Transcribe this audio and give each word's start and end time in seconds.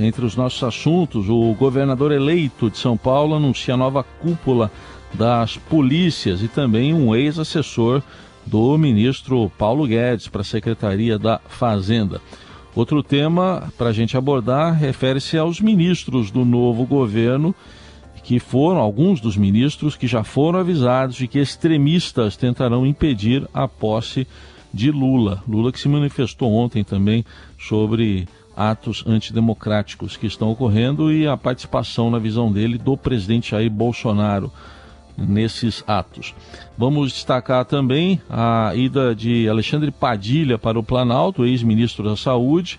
Entre 0.00 0.24
os 0.24 0.34
nossos 0.34 0.60
assuntos, 0.64 1.28
o 1.28 1.54
governador 1.54 2.10
eleito 2.10 2.68
de 2.68 2.76
São 2.76 2.96
Paulo 2.96 3.32
anuncia 3.36 3.74
a 3.74 3.76
nova 3.76 4.02
cúpula 4.02 4.68
das 5.12 5.56
polícias 5.56 6.42
e 6.42 6.48
também 6.48 6.92
um 6.92 7.14
ex-assessor 7.14 8.02
do 8.44 8.76
ministro 8.76 9.48
Paulo 9.56 9.86
Guedes 9.86 10.26
para 10.26 10.40
a 10.40 10.44
Secretaria 10.44 11.16
da 11.16 11.40
Fazenda. 11.46 12.20
Outro 12.74 13.04
tema 13.04 13.72
para 13.78 13.90
a 13.90 13.92
gente 13.92 14.16
abordar 14.16 14.76
refere-se 14.76 15.38
aos 15.38 15.60
ministros 15.60 16.32
do 16.32 16.44
novo 16.44 16.84
governo, 16.84 17.54
que 18.24 18.40
foram 18.40 18.80
alguns 18.80 19.20
dos 19.20 19.36
ministros 19.36 19.94
que 19.94 20.08
já 20.08 20.24
foram 20.24 20.58
avisados 20.58 21.14
de 21.14 21.28
que 21.28 21.38
extremistas 21.38 22.36
tentarão 22.36 22.84
impedir 22.84 23.48
a 23.54 23.68
posse 23.68 24.26
de 24.72 24.90
Lula. 24.90 25.40
Lula 25.46 25.70
que 25.70 25.78
se 25.78 25.88
manifestou 25.88 26.52
ontem 26.52 26.82
também 26.82 27.24
sobre 27.56 28.26
atos 28.56 29.04
antidemocráticos 29.06 30.16
que 30.16 30.26
estão 30.26 30.50
ocorrendo 30.50 31.12
e 31.12 31.26
a 31.26 31.36
participação, 31.36 32.10
na 32.10 32.18
visão 32.18 32.52
dele, 32.52 32.78
do 32.78 32.96
presidente 32.96 33.50
Jair 33.50 33.70
Bolsonaro 33.70 34.52
nesses 35.16 35.84
atos. 35.86 36.34
Vamos 36.76 37.12
destacar 37.12 37.64
também 37.64 38.20
a 38.28 38.72
ida 38.74 39.14
de 39.14 39.48
Alexandre 39.48 39.90
Padilha 39.90 40.58
para 40.58 40.78
o 40.78 40.82
Planalto, 40.82 41.44
ex-ministro 41.44 42.04
da 42.04 42.16
Saúde, 42.16 42.78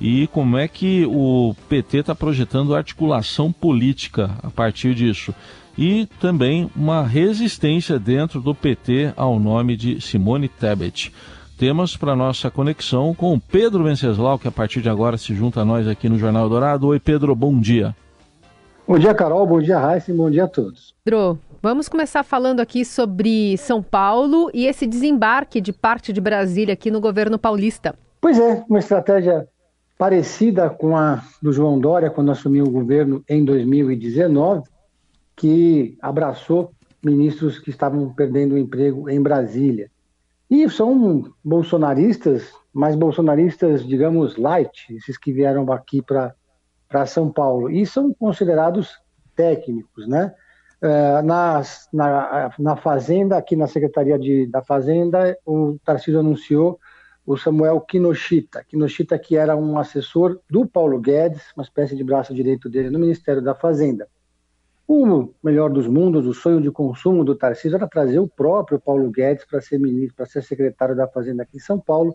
e 0.00 0.26
como 0.28 0.56
é 0.56 0.66
que 0.66 1.06
o 1.06 1.54
PT 1.68 1.98
está 1.98 2.14
projetando 2.14 2.74
articulação 2.74 3.52
política 3.52 4.30
a 4.42 4.50
partir 4.50 4.94
disso. 4.94 5.34
E 5.76 6.06
também 6.20 6.70
uma 6.74 7.02
resistência 7.02 7.98
dentro 7.98 8.40
do 8.40 8.54
PT 8.54 9.12
ao 9.16 9.38
nome 9.40 9.76
de 9.76 10.00
Simone 10.00 10.48
Tebet 10.48 11.12
temas 11.54 11.96
para 11.96 12.16
nossa 12.16 12.50
conexão 12.50 13.14
com 13.14 13.38
Pedro 13.38 13.84
Venceslau, 13.84 14.38
que 14.38 14.48
a 14.48 14.52
partir 14.52 14.82
de 14.82 14.88
agora 14.88 15.16
se 15.16 15.34
junta 15.34 15.60
a 15.60 15.64
nós 15.64 15.86
aqui 15.86 16.08
no 16.08 16.18
Jornal 16.18 16.48
Dourado. 16.48 16.88
Oi, 16.88 17.00
Pedro, 17.00 17.34
bom 17.34 17.58
dia. 17.58 17.94
Bom 18.86 18.98
dia, 18.98 19.14
Carol, 19.14 19.46
bom 19.46 19.60
dia, 19.60 19.78
Raíssa, 19.78 20.12
bom 20.12 20.30
dia 20.30 20.44
a 20.44 20.48
todos. 20.48 20.94
Pedro, 21.04 21.38
vamos 21.62 21.88
começar 21.88 22.22
falando 22.22 22.60
aqui 22.60 22.84
sobre 22.84 23.56
São 23.56 23.82
Paulo 23.82 24.50
e 24.52 24.66
esse 24.66 24.86
desembarque 24.86 25.60
de 25.60 25.72
parte 25.72 26.12
de 26.12 26.20
Brasília 26.20 26.74
aqui 26.74 26.90
no 26.90 27.00
governo 27.00 27.38
paulista. 27.38 27.94
Pois 28.20 28.38
é, 28.38 28.62
uma 28.68 28.78
estratégia 28.78 29.48
parecida 29.96 30.68
com 30.68 30.96
a 30.96 31.22
do 31.40 31.52
João 31.52 31.78
Dória 31.78 32.10
quando 32.10 32.30
assumiu 32.30 32.64
o 32.64 32.70
governo 32.70 33.24
em 33.28 33.44
2019, 33.44 34.62
que 35.34 35.96
abraçou 36.02 36.72
ministros 37.02 37.58
que 37.58 37.70
estavam 37.70 38.12
perdendo 38.12 38.54
o 38.54 38.58
emprego 38.58 39.08
em 39.08 39.20
Brasília. 39.20 39.90
E 40.50 40.68
são 40.68 41.32
bolsonaristas, 41.42 42.52
mas 42.72 42.94
bolsonaristas, 42.94 43.86
digamos, 43.86 44.36
light, 44.36 44.94
esses 44.94 45.16
que 45.16 45.32
vieram 45.32 45.70
aqui 45.72 46.02
para 46.02 47.06
São 47.06 47.30
Paulo. 47.30 47.70
E 47.70 47.86
são 47.86 48.12
considerados 48.12 48.98
técnicos, 49.34 50.06
né? 50.06 50.34
Uh, 50.82 51.24
na, 51.24 51.62
na, 51.92 52.54
na 52.58 52.76
Fazenda, 52.76 53.38
aqui 53.38 53.56
na 53.56 53.66
Secretaria 53.66 54.18
de, 54.18 54.46
da 54.46 54.60
Fazenda, 54.60 55.36
o 55.46 55.78
Tarcísio 55.82 56.20
anunciou 56.20 56.78
o 57.26 57.36
Samuel 57.36 57.80
Kinoshita. 57.80 58.62
Kinoshita 58.64 59.18
que 59.18 59.36
era 59.36 59.56
um 59.56 59.78
assessor 59.78 60.40
do 60.48 60.66
Paulo 60.66 61.00
Guedes, 61.00 61.42
uma 61.56 61.62
espécie 61.62 61.96
de 61.96 62.04
braço 62.04 62.34
direito 62.34 62.68
dele 62.68 62.90
no 62.90 62.98
Ministério 62.98 63.40
da 63.40 63.54
Fazenda. 63.54 64.06
O 64.86 65.32
melhor 65.42 65.70
dos 65.70 65.86
mundos, 65.86 66.26
o 66.26 66.34
sonho 66.34 66.60
de 66.60 66.70
consumo 66.70 67.24
do 67.24 67.34
Tarcísio 67.34 67.76
era 67.76 67.88
trazer 67.88 68.18
o 68.18 68.28
próprio 68.28 68.78
Paulo 68.78 69.10
Guedes 69.10 69.44
para 69.44 69.60
ser 69.60 69.78
ministro, 69.78 70.16
para 70.16 70.26
ser 70.26 70.42
secretário 70.42 70.94
da 70.94 71.08
Fazenda 71.08 71.42
aqui 71.42 71.56
em 71.56 71.60
São 71.60 71.80
Paulo, 71.80 72.14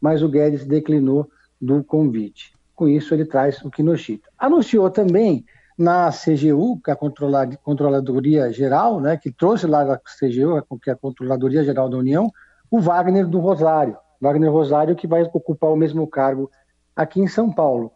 mas 0.00 0.20
o 0.22 0.28
Guedes 0.28 0.66
declinou 0.66 1.30
do 1.60 1.84
convite. 1.84 2.52
Com 2.74 2.88
isso, 2.88 3.14
ele 3.14 3.24
traz 3.24 3.62
o 3.62 3.70
Kinoshita. 3.70 4.28
Anunciou 4.36 4.90
também 4.90 5.44
na 5.78 6.10
CGU, 6.10 6.80
que 6.82 6.90
é 6.90 6.94
a 6.94 7.56
Controladoria 7.62 8.52
Geral, 8.52 9.00
né, 9.00 9.16
que 9.16 9.30
trouxe 9.30 9.66
lá 9.66 9.84
da 9.84 9.96
CGU, 9.96 10.62
que 10.82 10.90
é 10.90 10.94
a 10.94 10.96
Controladoria 10.96 11.62
Geral 11.62 11.88
da 11.88 11.96
União, 11.96 12.30
o 12.70 12.80
Wagner 12.80 13.26
do 13.26 13.38
Rosário. 13.38 13.96
Wagner 14.20 14.50
Rosário, 14.50 14.96
que 14.96 15.06
vai 15.06 15.22
ocupar 15.22 15.70
o 15.70 15.76
mesmo 15.76 16.06
cargo 16.06 16.50
aqui 16.94 17.20
em 17.20 17.28
São 17.28 17.52
Paulo. 17.52 17.92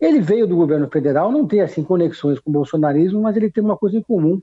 Ele 0.00 0.20
veio 0.20 0.46
do 0.46 0.56
governo 0.56 0.88
federal, 0.88 1.32
não 1.32 1.46
tem 1.46 1.60
assim 1.60 1.82
conexões 1.82 2.38
com 2.38 2.50
o 2.50 2.52
bolsonarismo, 2.52 3.22
mas 3.22 3.36
ele 3.36 3.50
tem 3.50 3.62
uma 3.62 3.76
coisa 3.76 3.96
em 3.96 4.02
comum 4.02 4.40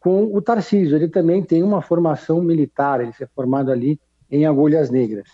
com 0.00 0.24
o 0.34 0.42
Tarcísio. 0.42 0.96
Ele 0.96 1.08
também 1.08 1.42
tem 1.42 1.62
uma 1.62 1.80
formação 1.80 2.40
militar, 2.42 3.00
ele 3.00 3.12
é 3.20 3.26
formado 3.34 3.70
ali 3.70 4.00
em 4.30 4.46
Agulhas 4.46 4.90
Negras. 4.90 5.28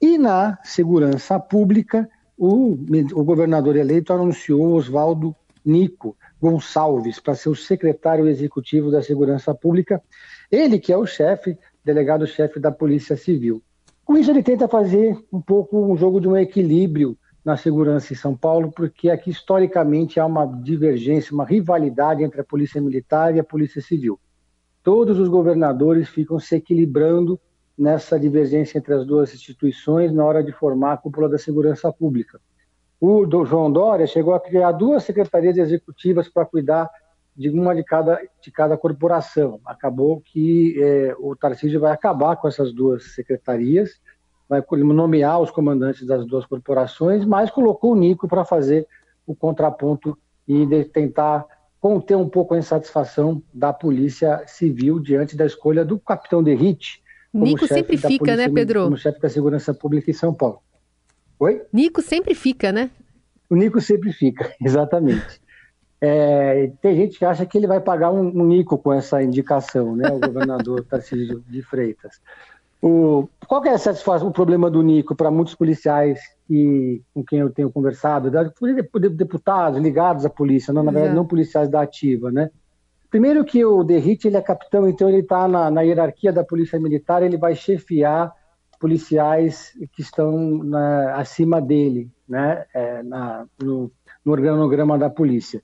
E 0.00 0.16
na 0.16 0.58
segurança 0.62 1.38
pública, 1.38 2.08
o, 2.36 2.78
o 3.12 3.24
governador 3.24 3.76
eleito 3.76 4.12
anunciou 4.12 4.74
Oswaldo 4.74 5.34
Nico 5.64 6.16
Gonçalves 6.40 7.18
para 7.18 7.34
ser 7.34 7.48
o 7.48 7.56
secretário 7.56 8.28
executivo 8.28 8.90
da 8.90 9.02
Segurança 9.02 9.54
Pública. 9.54 10.00
Ele 10.50 10.78
que 10.78 10.92
é 10.92 10.96
o 10.96 11.04
chefe, 11.04 11.58
delegado-chefe 11.84 12.60
da 12.60 12.70
Polícia 12.70 13.16
Civil. 13.16 13.60
Com 14.04 14.16
isso, 14.16 14.30
ele 14.30 14.42
tenta 14.42 14.68
fazer 14.68 15.18
um 15.32 15.40
pouco 15.40 15.92
um 15.92 15.96
jogo 15.96 16.20
de 16.20 16.28
um 16.28 16.36
equilíbrio 16.36 17.18
na 17.48 17.56
segurança 17.56 18.12
em 18.12 18.16
São 18.16 18.36
Paulo, 18.36 18.70
porque 18.70 19.08
aqui 19.08 19.30
historicamente 19.30 20.20
há 20.20 20.26
uma 20.26 20.44
divergência, 20.44 21.32
uma 21.32 21.46
rivalidade 21.46 22.22
entre 22.22 22.42
a 22.42 22.44
Polícia 22.44 22.78
Militar 22.78 23.34
e 23.34 23.40
a 23.40 23.44
Polícia 23.44 23.80
Civil. 23.80 24.20
Todos 24.84 25.18
os 25.18 25.30
governadores 25.30 26.10
ficam 26.10 26.38
se 26.38 26.56
equilibrando 26.56 27.40
nessa 27.76 28.20
divergência 28.20 28.76
entre 28.76 28.92
as 28.92 29.06
duas 29.06 29.32
instituições 29.32 30.12
na 30.12 30.26
hora 30.26 30.44
de 30.44 30.52
formar 30.52 30.92
a 30.92 30.96
cúpula 30.98 31.26
da 31.26 31.38
segurança 31.38 31.90
pública. 31.90 32.38
O 33.00 33.24
João 33.46 33.72
Dória 33.72 34.06
chegou 34.06 34.34
a 34.34 34.40
criar 34.40 34.72
duas 34.72 35.04
secretarias 35.04 35.56
executivas 35.56 36.28
para 36.28 36.44
cuidar 36.44 36.86
de 37.34 37.48
uma 37.48 37.74
de 37.74 37.82
cada, 37.82 38.20
de 38.42 38.50
cada 38.50 38.76
corporação. 38.76 39.58
Acabou 39.64 40.20
que 40.20 40.76
é, 40.82 41.14
o 41.18 41.34
Tarcísio 41.34 41.80
vai 41.80 41.92
acabar 41.92 42.36
com 42.36 42.46
essas 42.46 42.74
duas 42.74 43.14
secretarias 43.14 43.98
vai 44.48 44.62
nomear 44.70 45.40
os 45.40 45.50
comandantes 45.50 46.06
das 46.06 46.26
duas 46.26 46.46
corporações, 46.46 47.24
mas 47.24 47.50
colocou 47.50 47.92
o 47.92 47.96
Nico 47.96 48.26
para 48.26 48.44
fazer 48.44 48.86
o 49.26 49.34
contraponto 49.34 50.16
e 50.46 50.84
tentar 50.86 51.44
conter 51.80 52.16
um 52.16 52.28
pouco 52.28 52.54
a 52.54 52.58
insatisfação 52.58 53.42
da 53.52 53.72
Polícia 53.72 54.42
Civil 54.46 54.98
diante 54.98 55.36
da 55.36 55.44
escolha 55.44 55.84
do 55.84 55.98
capitão 55.98 56.42
Derrite. 56.42 57.02
Nico 57.32 57.66
sempre 57.66 57.96
fica, 57.96 58.34
né, 58.34 58.48
Pedro? 58.48 58.84
Como 58.84 58.96
chefe 58.96 59.20
da 59.20 59.28
Segurança 59.28 59.74
Pública 59.74 60.10
em 60.10 60.14
São 60.14 60.32
Paulo. 60.32 60.60
Oi? 61.38 61.62
Nico 61.72 62.02
sempre 62.02 62.34
fica, 62.34 62.72
né? 62.72 62.90
O 63.48 63.54
Nico 63.54 63.80
sempre 63.80 64.12
fica, 64.12 64.52
exatamente. 64.60 65.40
É, 66.00 66.70
tem 66.80 66.96
gente 66.96 67.18
que 67.18 67.24
acha 67.24 67.44
que 67.44 67.58
ele 67.58 67.66
vai 67.66 67.80
pagar 67.80 68.10
um, 68.10 68.28
um 68.28 68.46
Nico 68.46 68.78
com 68.78 68.92
essa 68.92 69.22
indicação, 69.22 69.94
né? 69.94 70.08
O 70.08 70.18
governador 70.18 70.84
Tarcísio 70.88 71.44
de 71.46 71.62
Freitas. 71.62 72.20
O, 72.80 73.28
qual 73.46 73.64
é 73.64 73.72
o 73.74 74.30
problema 74.30 74.70
do 74.70 74.82
Nico 74.82 75.14
para 75.14 75.30
muitos 75.30 75.54
policiais 75.54 76.20
que, 76.46 77.02
com 77.12 77.24
quem 77.24 77.40
eu 77.40 77.50
tenho 77.50 77.70
conversado, 77.70 78.30
deputados 79.10 79.80
ligados 79.80 80.24
à 80.24 80.30
polícia, 80.30 80.72
não, 80.72 80.84
na 80.84 80.92
verdade 80.92 81.14
não 81.14 81.26
policiais 81.26 81.68
da 81.68 81.82
ativa, 81.82 82.30
né? 82.30 82.50
Primeiro 83.10 83.44
que 83.44 83.64
o 83.64 83.82
Derrite 83.82 84.28
ele 84.28 84.36
é 84.36 84.42
capitão, 84.42 84.88
então 84.88 85.08
ele 85.08 85.20
está 85.20 85.48
na, 85.48 85.70
na, 85.70 85.80
hierarquia 85.80 86.32
da 86.32 86.44
polícia 86.44 86.78
militar, 86.78 87.22
ele 87.22 87.36
vai 87.36 87.54
chefiar 87.54 88.32
policiais 88.78 89.72
que 89.92 90.02
estão 90.02 90.62
na, 90.62 91.16
acima 91.16 91.60
dele, 91.60 92.10
né? 92.28 92.64
É, 92.72 93.02
na, 93.02 93.44
no, 93.60 93.90
no 94.24 94.32
organograma 94.32 94.96
da 94.96 95.10
polícia. 95.10 95.62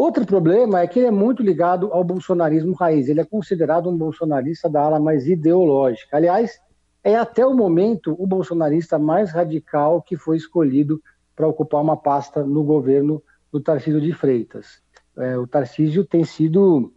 Outro 0.00 0.24
problema 0.24 0.80
é 0.80 0.86
que 0.86 0.98
ele 0.98 1.08
é 1.08 1.10
muito 1.10 1.42
ligado 1.42 1.92
ao 1.92 2.02
bolsonarismo 2.02 2.72
raiz. 2.72 3.06
Ele 3.06 3.20
é 3.20 3.24
considerado 3.24 3.90
um 3.90 3.94
bolsonarista 3.94 4.66
da 4.66 4.80
ala 4.80 4.98
mais 4.98 5.28
ideológica. 5.28 6.16
Aliás, 6.16 6.58
é 7.04 7.16
até 7.16 7.44
o 7.44 7.52
momento 7.52 8.16
o 8.18 8.26
bolsonarista 8.26 8.98
mais 8.98 9.30
radical 9.30 10.00
que 10.00 10.16
foi 10.16 10.38
escolhido 10.38 11.02
para 11.36 11.46
ocupar 11.46 11.82
uma 11.82 11.98
pasta 11.98 12.42
no 12.42 12.64
governo 12.64 13.22
do 13.52 13.60
Tarcísio 13.60 14.00
de 14.00 14.10
Freitas. 14.14 14.80
É, 15.18 15.36
o 15.36 15.46
Tarcísio 15.46 16.02
tem 16.02 16.24
sido 16.24 16.94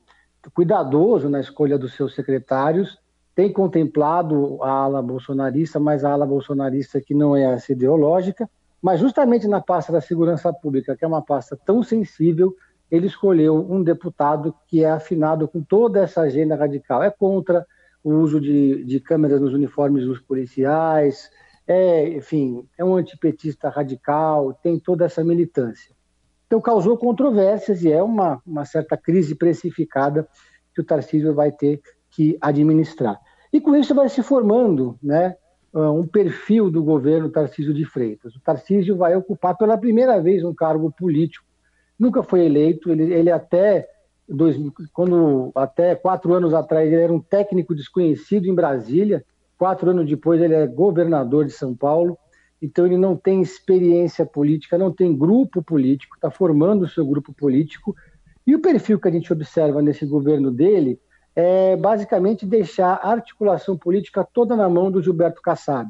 cuidadoso 0.54 1.28
na 1.28 1.42
escolha 1.42 1.78
dos 1.78 1.98
seus 1.98 2.16
secretários, 2.16 2.98
tem 3.36 3.52
contemplado 3.52 4.64
a 4.64 4.70
ala 4.70 5.02
bolsonarista, 5.02 5.78
mas 5.78 6.06
a 6.06 6.14
ala 6.14 6.26
bolsonarista 6.26 7.02
que 7.02 7.14
não 7.14 7.36
é 7.36 7.44
essa 7.54 7.74
ideológica, 7.74 8.50
mas 8.82 9.02
justamente 9.02 9.46
na 9.46 9.60
pasta 9.60 9.92
da 9.92 10.00
segurança 10.00 10.54
pública, 10.54 10.96
que 10.96 11.04
é 11.04 11.08
uma 11.08 11.22
pasta 11.22 11.60
tão 11.66 11.84
sensível, 11.84 12.56
ele 12.94 13.08
escolheu 13.08 13.56
um 13.56 13.82
deputado 13.82 14.54
que 14.68 14.84
é 14.84 14.92
afinado 14.92 15.48
com 15.48 15.64
toda 15.64 16.02
essa 16.02 16.22
agenda 16.22 16.56
radical. 16.56 17.02
É 17.02 17.10
contra 17.10 17.66
o 18.04 18.12
uso 18.12 18.40
de, 18.40 18.84
de 18.84 19.00
câmeras 19.00 19.42
nos 19.42 19.52
uniformes 19.52 20.06
dos 20.06 20.20
policiais, 20.20 21.28
é, 21.66 22.08
enfim, 22.10 22.64
é 22.78 22.86
um 22.86 22.96
antipetista 22.96 23.68
radical, 23.68 24.54
tem 24.62 24.78
toda 24.80 25.06
essa 25.06 25.24
militância. 25.24 25.96
Então 26.46 26.62
causou 26.62 26.96
controvérsias 26.96 27.84
e 27.84 27.92
é 27.92 28.04
uma, 28.04 28.40
uma 28.46 28.64
certa 28.64 28.96
crise 28.96 29.34
precificada 29.34 30.28
que 30.72 30.82
o 30.82 30.86
Tarcísio 30.86 31.34
vai 31.34 31.52
ter 31.52 31.82
que 32.12 32.38
administrar. 32.40 33.20
E 33.52 33.60
com 33.60 33.76
isso 33.76 33.96
vai 33.96 34.08
se 34.08 34.22
formando 34.22 35.00
né, 35.02 35.36
um 35.74 36.06
perfil 36.06 36.70
do 36.70 36.84
governo 36.84 37.32
Tarcísio 37.32 37.74
de 37.74 37.86
Freitas. 37.86 38.36
O 38.36 38.40
Tarcísio 38.40 38.96
vai 38.96 39.16
ocupar 39.16 39.58
pela 39.58 39.80
primeira 39.80 40.22
vez 40.22 40.44
um 40.44 40.54
cargo 40.54 40.92
político. 40.92 41.53
Nunca 42.00 42.24
foi 42.24 42.46
eleito, 42.46 42.92
ele, 42.92 43.14
ele 43.14 43.32
até 43.32 43.88
dois, 44.28 44.58
quando 44.92 45.52
até 45.56 45.96
quatro 45.96 46.34
anos 46.34 46.54
atrás 46.54 46.92
ele 46.92 47.02
era 47.02 47.14
um 47.14 47.20
técnico 47.20 47.76
desconhecido 47.76 48.48
em 48.48 48.56
Brasília. 48.56 49.24
Quatro 49.58 49.92
anos 49.92 50.08
depois 50.08 50.42
ele 50.42 50.54
é 50.54 50.68
governador 50.68 51.46
de 51.46 51.52
São 51.52 51.76
Paulo. 51.76 52.18
Então 52.62 52.86
ele 52.86 52.98
não 52.98 53.16
tem 53.16 53.42
experiência 53.42 54.26
política, 54.26 54.78
não 54.78 54.92
tem 54.92 55.16
grupo 55.16 55.62
político, 55.62 56.16
está 56.16 56.32
formando 56.32 56.84
o 56.84 56.90
seu 56.90 57.06
grupo 57.06 57.34
político. 57.34 57.96
E 58.48 58.56
o 58.56 58.62
perfil 58.62 59.00
que 59.00 59.08
a 59.08 59.12
gente 59.12 59.32
observa 59.32 59.82
nesse 59.82 60.06
governo 60.06 60.52
dele 60.52 61.00
é 61.36 61.76
basicamente 61.76 62.46
deixar 62.46 63.00
a 63.02 63.12
articulação 63.12 63.78
política 63.78 64.24
toda 64.34 64.56
na 64.56 64.70
mão 64.70 64.92
do 64.92 65.02
Gilberto 65.02 65.42
Kassab. 65.42 65.90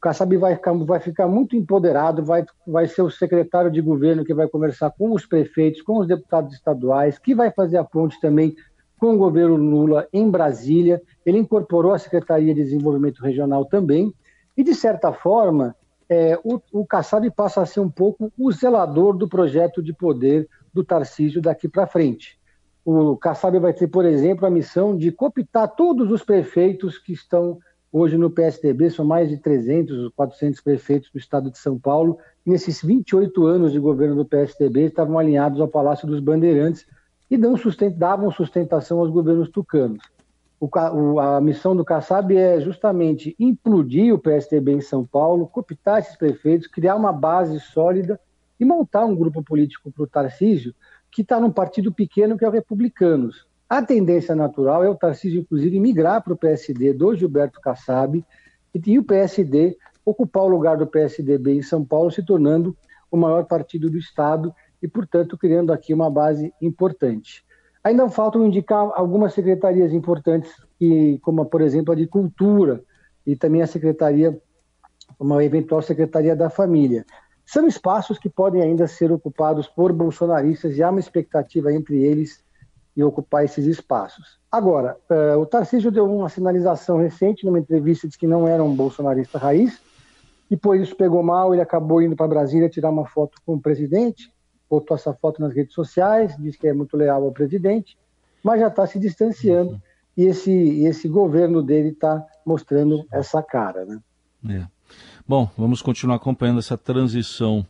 O 0.00 0.08
Kassab 0.08 0.34
vai 0.38 0.54
ficar, 0.54 0.72
vai 0.72 0.98
ficar 0.98 1.28
muito 1.28 1.54
empoderado, 1.54 2.24
vai, 2.24 2.42
vai 2.66 2.86
ser 2.86 3.02
o 3.02 3.10
secretário 3.10 3.70
de 3.70 3.82
governo 3.82 4.24
que 4.24 4.32
vai 4.32 4.48
conversar 4.48 4.90
com 4.92 5.12
os 5.12 5.26
prefeitos, 5.26 5.82
com 5.82 5.98
os 5.98 6.08
deputados 6.08 6.54
estaduais, 6.54 7.18
que 7.18 7.34
vai 7.34 7.50
fazer 7.50 7.76
a 7.76 7.84
ponte 7.84 8.18
também 8.18 8.56
com 8.98 9.14
o 9.14 9.18
governo 9.18 9.56
Lula 9.56 10.08
em 10.10 10.30
Brasília. 10.30 11.02
Ele 11.24 11.36
incorporou 11.36 11.92
a 11.92 11.98
Secretaria 11.98 12.54
de 12.54 12.64
Desenvolvimento 12.64 13.22
Regional 13.22 13.66
também. 13.66 14.10
E, 14.56 14.64
de 14.64 14.74
certa 14.74 15.12
forma, 15.12 15.76
é, 16.08 16.38
o, 16.42 16.58
o 16.72 16.86
Kassab 16.86 17.30
passa 17.32 17.60
a 17.60 17.66
ser 17.66 17.80
um 17.80 17.90
pouco 17.90 18.32
o 18.38 18.50
zelador 18.50 19.14
do 19.14 19.28
projeto 19.28 19.82
de 19.82 19.92
poder 19.92 20.48
do 20.72 20.82
Tarcísio 20.82 21.42
daqui 21.42 21.68
para 21.68 21.86
frente. 21.86 22.40
O 22.86 23.18
Kassab 23.18 23.58
vai 23.58 23.74
ter, 23.74 23.86
por 23.86 24.06
exemplo, 24.06 24.46
a 24.46 24.50
missão 24.50 24.96
de 24.96 25.12
cooptar 25.12 25.68
todos 25.76 26.10
os 26.10 26.24
prefeitos 26.24 26.96
que 26.96 27.12
estão 27.12 27.58
hoje 27.92 28.16
no 28.16 28.30
PSDB, 28.30 28.90
são 28.90 29.04
mais 29.04 29.28
de 29.28 29.36
300, 29.36 30.12
400 30.14 30.60
prefeitos 30.60 31.10
do 31.10 31.18
estado 31.18 31.50
de 31.50 31.58
São 31.58 31.78
Paulo. 31.78 32.18
E 32.46 32.50
nesses 32.50 32.82
28 32.82 33.46
anos 33.46 33.72
de 33.72 33.78
governo 33.78 34.16
do 34.16 34.24
PSDB, 34.24 34.86
estavam 34.86 35.18
alinhados 35.18 35.60
ao 35.60 35.68
Palácio 35.68 36.06
dos 36.06 36.20
Bandeirantes 36.20 36.86
e 37.30 37.36
davam 37.36 38.30
sustentação 38.30 38.98
aos 38.98 39.10
governos 39.10 39.48
tucanos. 39.48 40.02
O, 40.60 41.18
a 41.18 41.40
missão 41.40 41.74
do 41.74 41.84
Kassab 41.84 42.36
é 42.36 42.60
justamente 42.60 43.34
implodir 43.38 44.12
o 44.12 44.18
PSDB 44.18 44.72
em 44.72 44.80
São 44.80 45.06
Paulo, 45.06 45.46
cooptar 45.46 46.00
esses 46.00 46.16
prefeitos, 46.16 46.66
criar 46.66 46.96
uma 46.96 47.12
base 47.12 47.58
sólida 47.60 48.20
e 48.58 48.64
montar 48.64 49.06
um 49.06 49.16
grupo 49.16 49.42
político 49.42 49.90
para 49.90 50.02
o 50.02 50.06
Tarcísio, 50.06 50.74
que 51.10 51.22
está 51.22 51.40
num 51.40 51.50
partido 51.50 51.90
pequeno 51.90 52.36
que 52.36 52.44
é 52.44 52.48
o 52.48 52.52
Republicanos. 52.52 53.46
A 53.70 53.80
tendência 53.80 54.34
natural 54.34 54.82
é 54.82 54.88
o 54.88 54.96
Tarcísio, 54.96 55.42
inclusive, 55.42 55.78
migrar 55.78 56.24
para 56.24 56.32
o 56.32 56.36
PSD 56.36 56.92
do 56.92 57.14
Gilberto 57.14 57.60
Kassab 57.60 58.26
e 58.74 58.98
o 58.98 59.04
PSD 59.04 59.78
ocupar 60.04 60.42
o 60.42 60.48
lugar 60.48 60.76
do 60.76 60.88
PSDB 60.88 61.52
em 61.52 61.62
São 61.62 61.84
Paulo, 61.84 62.10
se 62.10 62.20
tornando 62.20 62.76
o 63.08 63.16
maior 63.16 63.44
partido 63.44 63.88
do 63.88 63.96
Estado 63.96 64.52
e, 64.82 64.88
portanto, 64.88 65.38
criando 65.38 65.72
aqui 65.72 65.94
uma 65.94 66.10
base 66.10 66.52
importante. 66.60 67.44
Ainda 67.84 68.10
faltam 68.10 68.44
indicar 68.44 68.90
algumas 68.92 69.34
secretarias 69.34 69.92
importantes, 69.92 70.52
como, 71.22 71.46
por 71.46 71.60
exemplo, 71.60 71.92
a 71.92 71.96
de 71.96 72.08
Cultura 72.08 72.82
e 73.24 73.36
também 73.36 73.62
a 73.62 73.68
secretaria, 73.68 74.36
uma 75.16 75.44
eventual 75.44 75.80
secretaria 75.80 76.34
da 76.34 76.50
Família. 76.50 77.06
São 77.46 77.68
espaços 77.68 78.18
que 78.18 78.28
podem 78.28 78.62
ainda 78.62 78.88
ser 78.88 79.12
ocupados 79.12 79.68
por 79.68 79.92
bolsonaristas 79.92 80.76
e 80.76 80.82
há 80.82 80.90
uma 80.90 80.98
expectativa 80.98 81.72
entre 81.72 82.02
eles 82.02 82.42
em 82.96 83.02
ocupar 83.02 83.44
esses 83.44 83.66
espaços. 83.66 84.38
Agora, 84.50 84.96
uh, 85.08 85.38
o 85.38 85.46
Tarcísio 85.46 85.90
deu 85.90 86.12
uma 86.12 86.28
sinalização 86.28 86.98
recente 86.98 87.46
numa 87.46 87.58
entrevista 87.58 88.08
de 88.08 88.18
que 88.18 88.26
não 88.26 88.48
era 88.48 88.62
um 88.62 88.74
bolsonarista 88.74 89.38
raiz, 89.38 89.80
depois 90.50 90.82
isso 90.82 90.96
pegou 90.96 91.22
mal, 91.22 91.54
ele 91.54 91.62
acabou 91.62 92.02
indo 92.02 92.16
para 92.16 92.26
Brasília 92.26 92.68
tirar 92.68 92.90
uma 92.90 93.06
foto 93.06 93.40
com 93.46 93.54
o 93.54 93.60
presidente, 93.60 94.32
botou 94.68 94.96
essa 94.96 95.14
foto 95.14 95.40
nas 95.40 95.54
redes 95.54 95.74
sociais, 95.74 96.36
diz 96.38 96.56
que 96.56 96.66
é 96.66 96.72
muito 96.72 96.96
leal 96.96 97.22
ao 97.22 97.30
presidente, 97.30 97.96
mas 98.42 98.60
já 98.60 98.66
está 98.66 98.86
se 98.86 98.98
distanciando 98.98 99.72
uhum. 99.72 99.80
e 100.16 100.24
esse, 100.24 100.84
esse 100.84 101.08
governo 101.08 101.62
dele 101.62 101.90
está 101.90 102.26
mostrando 102.44 103.06
essa 103.12 103.40
cara. 103.42 103.84
Né? 103.84 104.00
É. 104.48 104.66
Bom, 105.26 105.48
vamos 105.56 105.80
continuar 105.82 106.16
acompanhando 106.16 106.58
essa 106.58 106.76
transição 106.76 107.64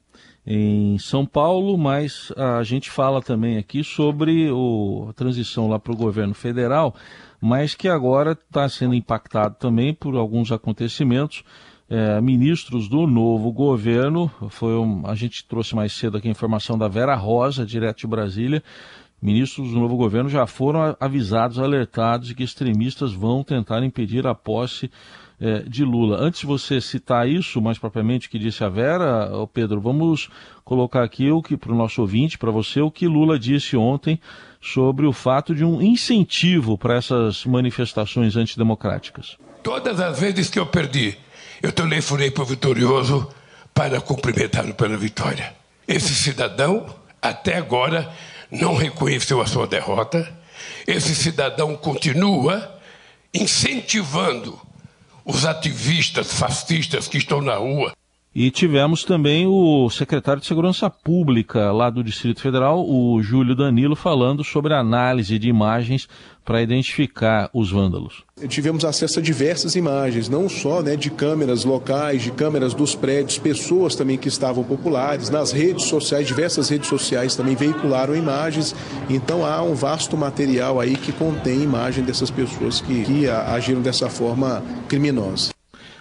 em 0.47 0.99
São 0.99 1.27
Paulo, 1.27 1.77
mas 1.77 2.33
a 2.37 2.63
gente 2.63 2.91
fala 2.91 3.21
também 3.21 3.59
aqui 3.59 3.85
sobre 3.85 4.51
o, 4.51 5.07
a 5.11 5.13
transição 5.13 5.69
lá 5.69 5.79
para 5.79 5.93
o 5.93 5.97
governo 5.97 6.35
federal, 6.35 6.95
mas 7.41 7.75
que 7.75 7.89
agora 7.89 8.33
está 8.33 8.69
sendo 8.69 8.95
impactado 8.95 9.57
também 9.59 9.95
por 9.95 10.17
alguns 10.17 10.51
acontecimentos. 10.51 11.45
É, 11.89 12.21
ministros 12.21 12.89
do 12.89 13.05
novo 13.05 13.51
governo, 13.51 14.31
foi 14.49 14.79
um, 14.79 15.05
a 15.07 15.15
gente 15.17 15.45
trouxe 15.45 15.75
mais 15.75 15.93
cedo 15.93 16.17
aqui 16.17 16.29
a 16.29 16.31
informação 16.31 16.79
da 16.79 16.87
Vera 16.87 17.17
Rosa, 17.17 17.67
direto 17.67 17.99
de 17.99 18.07
Brasília. 18.07 18.63
Ministros 19.21 19.73
do 19.73 19.79
novo 19.79 19.97
governo 19.97 20.31
já 20.31 20.47
foram 20.47 20.97
avisados, 21.01 21.59
alertados 21.59 22.29
de 22.29 22.35
que 22.35 22.45
extremistas 22.45 23.13
vão 23.13 23.43
tentar 23.43 23.85
impedir 23.85 24.27
a 24.27 24.35
posse 24.35 24.91
é, 25.41 25.61
de 25.61 25.85
Lula. 25.85 26.19
Antes 26.21 26.41
de 26.41 26.47
você 26.47 26.81
citar 26.81 27.29
isso, 27.29 27.61
mais 27.61 27.79
propriamente, 27.79 28.29
que 28.29 28.39
disse 28.39 28.63
a 28.63 28.69
Vera, 28.69 29.31
Pedro, 29.53 29.81
vamos 29.81 30.29
colocar 30.65 31.03
aqui 31.03 31.31
o 31.31 31.43
que 31.43 31.57
para 31.57 31.73
o 31.73 31.75
nosso 31.75 32.03
ouvinte, 32.03 32.37
para 32.37 32.51
você, 32.51 32.81
o 32.81 32.91
que 32.91 33.07
Lula 33.09 33.39
disse 33.39 33.77
ontem 33.77 34.21
sobre 34.61 35.07
o 35.07 35.13
fato 35.13 35.55
de 35.55 35.65
um 35.65 35.81
incentivo 35.81 36.77
para 36.77 36.97
essas 36.97 37.45
manifestações 37.47 38.37
antidemocráticas. 38.37 39.37
Todas 39.63 39.99
as 39.99 40.21
vezes 40.21 40.51
que 40.51 40.59
eu 40.59 40.67
perdi, 40.67 41.17
eu 41.63 41.73
telefonei 41.73 42.31
para 42.31 42.43
o 42.43 42.47
vitorioso 42.47 43.29
para 43.73 44.01
cumprimentá-lo 44.01 44.75
pela 44.75 44.97
vitória. 44.97 45.55
Esse 45.89 46.15
cidadão, 46.15 46.87
até 47.21 47.57
agora, 47.57 48.11
não 48.51 48.75
reconheceu 48.75 49.41
a 49.41 49.47
sua 49.47 49.67
derrota. 49.67 50.29
Esse 50.87 51.15
cidadão 51.15 51.77
continua 51.77 52.79
incentivando 53.33 54.61
os 55.25 55.45
ativistas 55.45 56.33
fascistas 56.33 57.09
que 57.09 57.19
estão 57.19 57.41
na 57.41 57.57
rua. 57.57 57.93
E 58.33 58.49
tivemos 58.49 59.03
também 59.03 59.45
o 59.49 59.91
secretário 59.91 60.41
de 60.41 60.47
Segurança 60.47 60.89
Pública 60.89 61.73
lá 61.73 61.91
do 61.91 62.05
Distrito 62.05 62.41
Federal, 62.41 62.89
o 62.89 63.21
Júlio 63.21 63.57
Danilo, 63.57 63.97
falando 63.97 64.45
sobre 64.45 64.73
a 64.73 64.79
análise 64.79 65.37
de 65.37 65.49
imagens 65.49 66.09
para 66.45 66.63
identificar 66.63 67.51
os 67.53 67.73
vândalos. 67.73 68.23
Tivemos 68.47 68.85
acesso 68.85 69.19
a 69.19 69.23
diversas 69.23 69.75
imagens, 69.75 70.29
não 70.29 70.49
só 70.49 70.81
né, 70.81 70.95
de 70.95 71.11
câmeras 71.11 71.65
locais, 71.65 72.23
de 72.23 72.31
câmeras 72.31 72.73
dos 72.73 72.95
prédios, 72.95 73.37
pessoas 73.37 73.97
também 73.97 74.17
que 74.17 74.29
estavam 74.29 74.63
populares, 74.63 75.29
nas 75.29 75.51
redes 75.51 75.87
sociais, 75.87 76.25
diversas 76.25 76.69
redes 76.69 76.89
sociais 76.89 77.35
também 77.35 77.57
veicularam 77.57 78.15
imagens. 78.15 78.77
Então 79.09 79.45
há 79.45 79.61
um 79.61 79.75
vasto 79.75 80.17
material 80.17 80.79
aí 80.79 80.97
que 80.97 81.11
contém 81.11 81.65
imagem 81.65 82.05
dessas 82.05 82.31
pessoas 82.31 82.81
que, 82.81 83.03
que 83.03 83.29
agiram 83.29 83.83
dessa 83.83 84.09
forma 84.09 84.63
criminosa. 84.89 85.51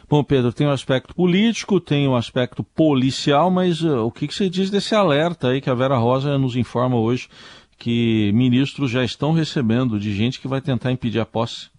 Bom, 0.10 0.24
Pedro, 0.24 0.52
tem 0.52 0.66
o 0.66 0.72
um 0.72 0.74
aspecto 0.74 1.14
político, 1.14 1.80
tem 1.80 2.08
o 2.08 2.12
um 2.12 2.16
aspecto 2.16 2.64
policial, 2.64 3.52
mas 3.52 3.84
uh, 3.84 4.00
o 4.00 4.12
que, 4.12 4.28
que 4.28 4.34
você 4.34 4.50
diz 4.50 4.72
desse 4.72 4.96
alerta 4.96 5.50
aí 5.50 5.62
que 5.62 5.70
a 5.70 5.76
Vera 5.76 5.98
Rosa 5.98 6.36
nos 6.36 6.56
informa 6.56 7.00
hoje 7.00 7.30
que 7.78 8.32
ministros 8.34 8.90
já 8.90 9.04
estão 9.04 9.34
recebendo 9.34 10.00
de 10.00 10.12
gente 10.12 10.42
que 10.42 10.48
vai 10.48 10.62
tentar 10.62 10.92
impedir 10.92 11.20
a 11.20 11.28
posse? 11.28 11.70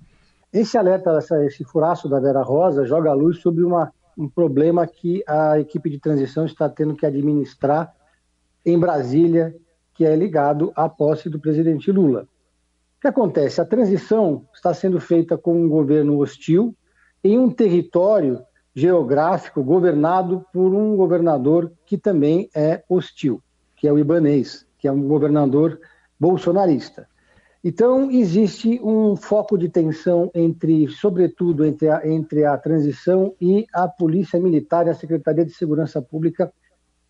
Esse 0.53 0.79
alerta, 0.79 1.19
esse 1.45 1.65
furaço 1.65 2.09
da 2.09 2.21
Vera 2.21 2.41
Rosa 2.41 2.87
joga 2.87 3.11
a 3.11 3.15
luz 3.15 3.41
sobre 3.41 3.65
uma, 3.65 3.93
um 4.17 4.29
problema 4.29 4.87
que 4.87 5.25
a 5.27 5.59
equipe 5.59 5.91
de 5.91 5.99
transição 5.99 6.47
está 6.47 6.69
tendo 6.69 6.95
que 6.95 7.05
administrar 7.05 7.93
em 8.65 8.79
Brasília, 8.79 9.53
que 9.93 10.05
é 10.05 10.15
ligado 10.15 10.73
à 10.77 10.89
posse 10.89 11.29
do 11.29 11.41
presidente 11.41 11.91
Lula. 11.91 12.29
O 12.99 13.01
que 13.01 13.09
acontece? 13.09 13.61
A 13.61 13.65
transição 13.65 14.45
está 14.55 14.73
sendo 14.73 15.01
feita 15.01 15.37
com 15.37 15.61
um 15.61 15.69
governo 15.69 16.17
hostil, 16.21 16.77
em 17.23 17.39
um 17.39 17.51
território 17.51 18.43
geográfico 18.75 19.63
governado 19.63 20.45
por 20.53 20.75
um 20.75 20.97
governador 20.97 21.73
que 21.85 21.99
também 21.99 22.49
é 22.55 22.83
hostil, 22.89 23.43
que 23.77 23.87
é 23.87 23.93
o 23.93 23.99
Ibanês, 23.99 24.67
que 24.79 24.89
é 24.89 24.93
um 24.93 25.07
governador 25.07 25.81
bolsonarista. 26.19 27.09
Então, 27.63 28.11
existe 28.11 28.81
um 28.83 29.15
foco 29.17 29.59
de 29.59 29.69
tensão 29.69 30.31
entre, 30.35 30.89
sobretudo, 30.89 31.65
entre 31.65 31.91
a, 31.91 32.07
entre 32.09 32.45
a 32.45 32.57
transição 32.57 33.35
e 33.39 33.67
a 33.75 33.87
Polícia 33.87 34.41
Militar 34.41 34.87
e 34.87 34.91
a 34.91 34.95
Secretaria 34.95 35.45
de 35.45 35.53
Segurança 35.53 36.01
Pública 36.01 36.51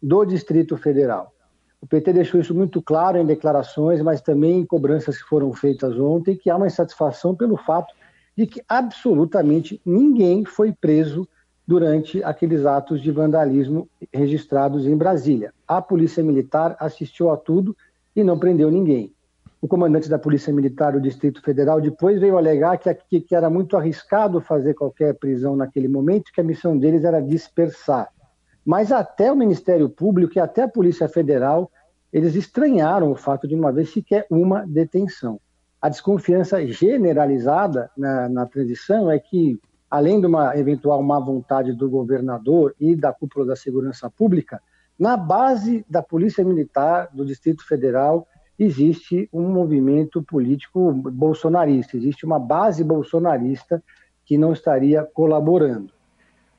do 0.02 0.24
Distrito 0.24 0.76
Federal. 0.76 1.32
O 1.80 1.86
PT 1.86 2.12
deixou 2.12 2.40
isso 2.40 2.54
muito 2.54 2.82
claro 2.82 3.16
em 3.16 3.24
declarações, 3.24 4.02
mas 4.02 4.20
também 4.20 4.58
em 4.58 4.66
cobranças 4.66 5.18
que 5.18 5.28
foram 5.28 5.52
feitas 5.52 5.98
ontem, 5.98 6.36
que 6.36 6.50
há 6.50 6.56
uma 6.56 6.66
insatisfação 6.66 7.34
pelo 7.34 7.56
fato 7.56 7.94
de 8.40 8.46
que 8.46 8.62
absolutamente 8.66 9.82
ninguém 9.84 10.46
foi 10.46 10.72
preso 10.72 11.28
durante 11.66 12.24
aqueles 12.24 12.64
atos 12.64 13.02
de 13.02 13.10
vandalismo 13.10 13.86
registrados 14.10 14.86
em 14.86 14.96
Brasília. 14.96 15.52
A 15.68 15.82
Polícia 15.82 16.24
Militar 16.24 16.74
assistiu 16.80 17.30
a 17.30 17.36
tudo 17.36 17.76
e 18.16 18.24
não 18.24 18.38
prendeu 18.38 18.70
ninguém. 18.70 19.12
o 19.60 19.68
comandante 19.68 20.08
da 20.08 20.18
Polícia 20.18 20.50
Militar 20.54 20.94
do 20.94 21.00
Distrito 21.02 21.42
Federal 21.42 21.82
depois 21.82 22.18
veio 22.18 22.38
alegar 22.38 22.78
que, 22.78 23.20
que, 23.20 23.34
era 23.34 23.50
muito 23.50 23.76
arriscado 23.76 24.40
fazer 24.40 24.72
qualquer 24.72 25.14
prisão 25.16 25.54
naquele 25.54 25.86
momento, 25.86 26.32
que 26.32 26.40
a 26.40 26.44
missão 26.44 26.78
deles 26.78 27.04
era 27.04 27.20
dispersar. 27.20 28.08
Mas 28.64 28.90
até 28.90 29.30
o 29.30 29.36
Ministério 29.36 29.90
Público 29.90 30.38
e 30.38 30.40
até 30.40 30.62
a 30.62 30.68
Polícia 30.68 31.10
Federal, 31.10 31.70
eles 32.10 32.34
estranharam 32.34 33.12
o 33.12 33.16
fato 33.16 33.46
de 33.46 33.54
não 33.54 33.68
haver 33.68 33.86
sequer 33.86 34.26
uma 34.30 34.66
detenção. 34.66 35.38
A 35.80 35.88
desconfiança 35.88 36.64
generalizada 36.66 37.90
na, 37.96 38.28
na 38.28 38.46
transição 38.46 39.10
é 39.10 39.18
que, 39.18 39.58
além 39.90 40.20
de 40.20 40.26
uma 40.26 40.56
eventual 40.56 41.02
má 41.02 41.18
vontade 41.18 41.72
do 41.72 41.88
governador 41.88 42.74
e 42.78 42.94
da 42.94 43.12
cúpula 43.12 43.46
da 43.46 43.56
segurança 43.56 44.10
pública, 44.10 44.60
na 44.98 45.16
base 45.16 45.84
da 45.88 46.02
Polícia 46.02 46.44
Militar 46.44 47.08
do 47.14 47.24
Distrito 47.24 47.66
Federal 47.66 48.26
existe 48.58 49.26
um 49.32 49.48
movimento 49.48 50.22
político 50.22 50.92
bolsonarista, 50.92 51.96
existe 51.96 52.26
uma 52.26 52.38
base 52.38 52.84
bolsonarista 52.84 53.82
que 54.26 54.36
não 54.36 54.52
estaria 54.52 55.02
colaborando. 55.02 55.90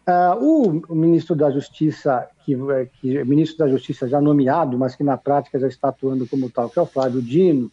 Uh, 0.09 0.81
o, 0.89 0.95
ministro 0.95 1.35
da 1.35 1.51
Justiça, 1.51 2.27
que, 2.43 2.57
que 2.99 3.23
ministro 3.23 3.59
da 3.59 3.67
Justiça 3.67 4.07
já 4.07 4.19
nomeado, 4.19 4.79
mas 4.79 4.95
que 4.95 5.03
na 5.03 5.15
prática 5.15 5.59
já 5.59 5.67
está 5.67 5.89
atuando 5.89 6.27
como 6.27 6.49
tal, 6.49 6.71
que 6.71 6.79
é 6.79 6.81
o 6.81 6.87
Flávio 6.87 7.21
Dino, 7.21 7.71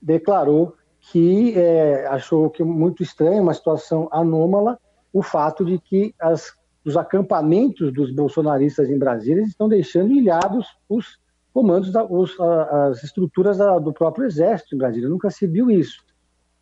declarou 0.00 0.74
que 1.10 1.54
é, 1.56 2.06
achou 2.08 2.50
que 2.50 2.64
muito 2.64 3.02
estranho, 3.02 3.42
uma 3.42 3.54
situação 3.54 4.08
anômala, 4.10 4.78
o 5.12 5.22
fato 5.22 5.64
de 5.64 5.78
que 5.78 6.14
as, 6.20 6.52
os 6.84 6.96
acampamentos 6.96 7.92
dos 7.92 8.10
bolsonaristas 8.12 8.90
em 8.90 8.98
Brasília 8.98 9.42
estão 9.42 9.68
deixando 9.68 10.12
ilhados 10.12 10.66
os 10.88 11.18
comandos, 11.54 11.92
da, 11.92 12.04
os, 12.04 12.38
as 12.40 13.04
estruturas 13.04 13.56
da, 13.56 13.78
do 13.78 13.92
próprio 13.92 14.26
exército 14.26 14.74
em 14.74 14.78
Brasília. 14.78 15.08
Nunca 15.08 15.30
se 15.30 15.46
viu 15.46 15.70
isso. 15.70 16.04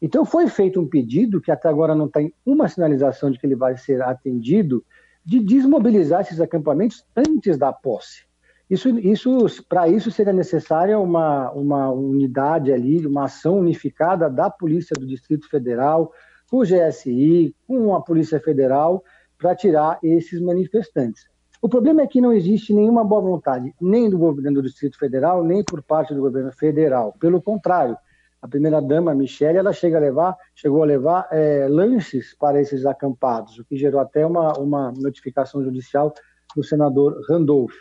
Então 0.01 0.25
foi 0.25 0.47
feito 0.47 0.81
um 0.81 0.87
pedido, 0.87 1.41
que 1.41 1.51
até 1.51 1.69
agora 1.69 1.95
não 1.95 2.07
tem 2.07 2.33
uma 2.45 2.69
sinalização 2.69 3.31
de 3.31 3.39
que 3.39 3.47
ele 3.47 3.57
vai 3.57 3.77
ser 3.77 4.03
atendido, 4.03 4.85
de 5.25 5.41
desmobilizar 5.41 6.21
esses 6.21 6.41
acampamentos 6.41 7.05
antes 7.17 7.57
da 7.57 7.73
posse. 7.73 8.25
Isso, 8.69 8.89
isso 8.99 9.65
para 9.69 9.89
isso 9.89 10.11
seria 10.11 10.33
necessária 10.33 10.99
uma, 10.99 11.51
uma 11.53 11.91
unidade 11.91 12.73
ali, 12.73 13.07
uma 13.07 13.25
ação 13.25 13.59
unificada 13.59 14.31
da 14.31 14.49
Polícia 14.49 14.95
do 14.99 15.07
Distrito 15.07 15.49
Federal, 15.49 16.13
com 16.51 16.59
o 16.59 16.65
GSI, 16.65 17.55
com 17.67 17.95
a 17.95 18.01
Polícia 18.01 18.41
Federal, 18.41 19.03
para 19.39 19.55
tirar 19.55 19.99
esses 20.03 20.41
manifestantes. 20.41 21.27
O 21.61 21.69
problema 21.69 22.03
é 22.03 22.07
que 22.07 22.21
não 22.21 22.33
existe 22.33 22.75
nenhuma 22.75 23.05
boa 23.05 23.23
vontade, 23.23 23.75
nem 23.81 24.09
do 24.09 24.19
governo 24.19 24.53
do 24.53 24.63
Distrito 24.63 24.99
Federal, 24.99 25.43
nem 25.43 25.65
por 25.65 25.83
parte 25.83 26.15
do 26.15 26.21
governo 26.21 26.53
federal. 26.53 27.15
Pelo 27.19 27.41
contrário, 27.41 27.97
a 28.41 28.47
primeira-dama, 28.47 29.15
Michele, 29.15 29.57
ela 29.57 29.73
chega 29.73 29.97
a 29.97 30.01
levar, 30.01 30.37
chegou 30.55 30.83
a 30.83 30.87
levar 30.87 31.27
é, 31.33 31.67
lanches 31.67 32.37
para 32.39 32.61
esses 32.61 32.85
acampados, 32.85 33.59
o 33.59 33.65
que 33.65 33.77
gerou 33.77 33.99
até 33.99 34.27
uma, 34.27 34.53
uma 34.59 34.93
notificação 34.93 35.65
judicial 35.65 36.13
do 36.55 36.63
senador 36.63 37.19
Randolph. 37.27 37.75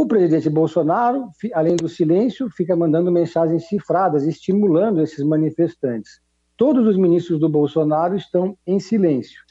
O 0.00 0.06
presidente 0.06 0.48
Bolsonaro, 0.48 1.28
além 1.52 1.74
do 1.74 1.88
silêncio, 1.88 2.48
fica 2.50 2.76
mandando 2.76 3.10
mensagens 3.10 3.66
cifradas, 3.66 4.24
estimulando 4.28 5.02
esses 5.02 5.24
manifestantes. 5.24 6.20
Todos 6.56 6.86
os 6.86 6.96
ministros 6.96 7.40
do 7.40 7.48
Bolsonaro 7.48 8.14
estão 8.14 8.56
em 8.64 8.78
silêncio. 8.78 9.42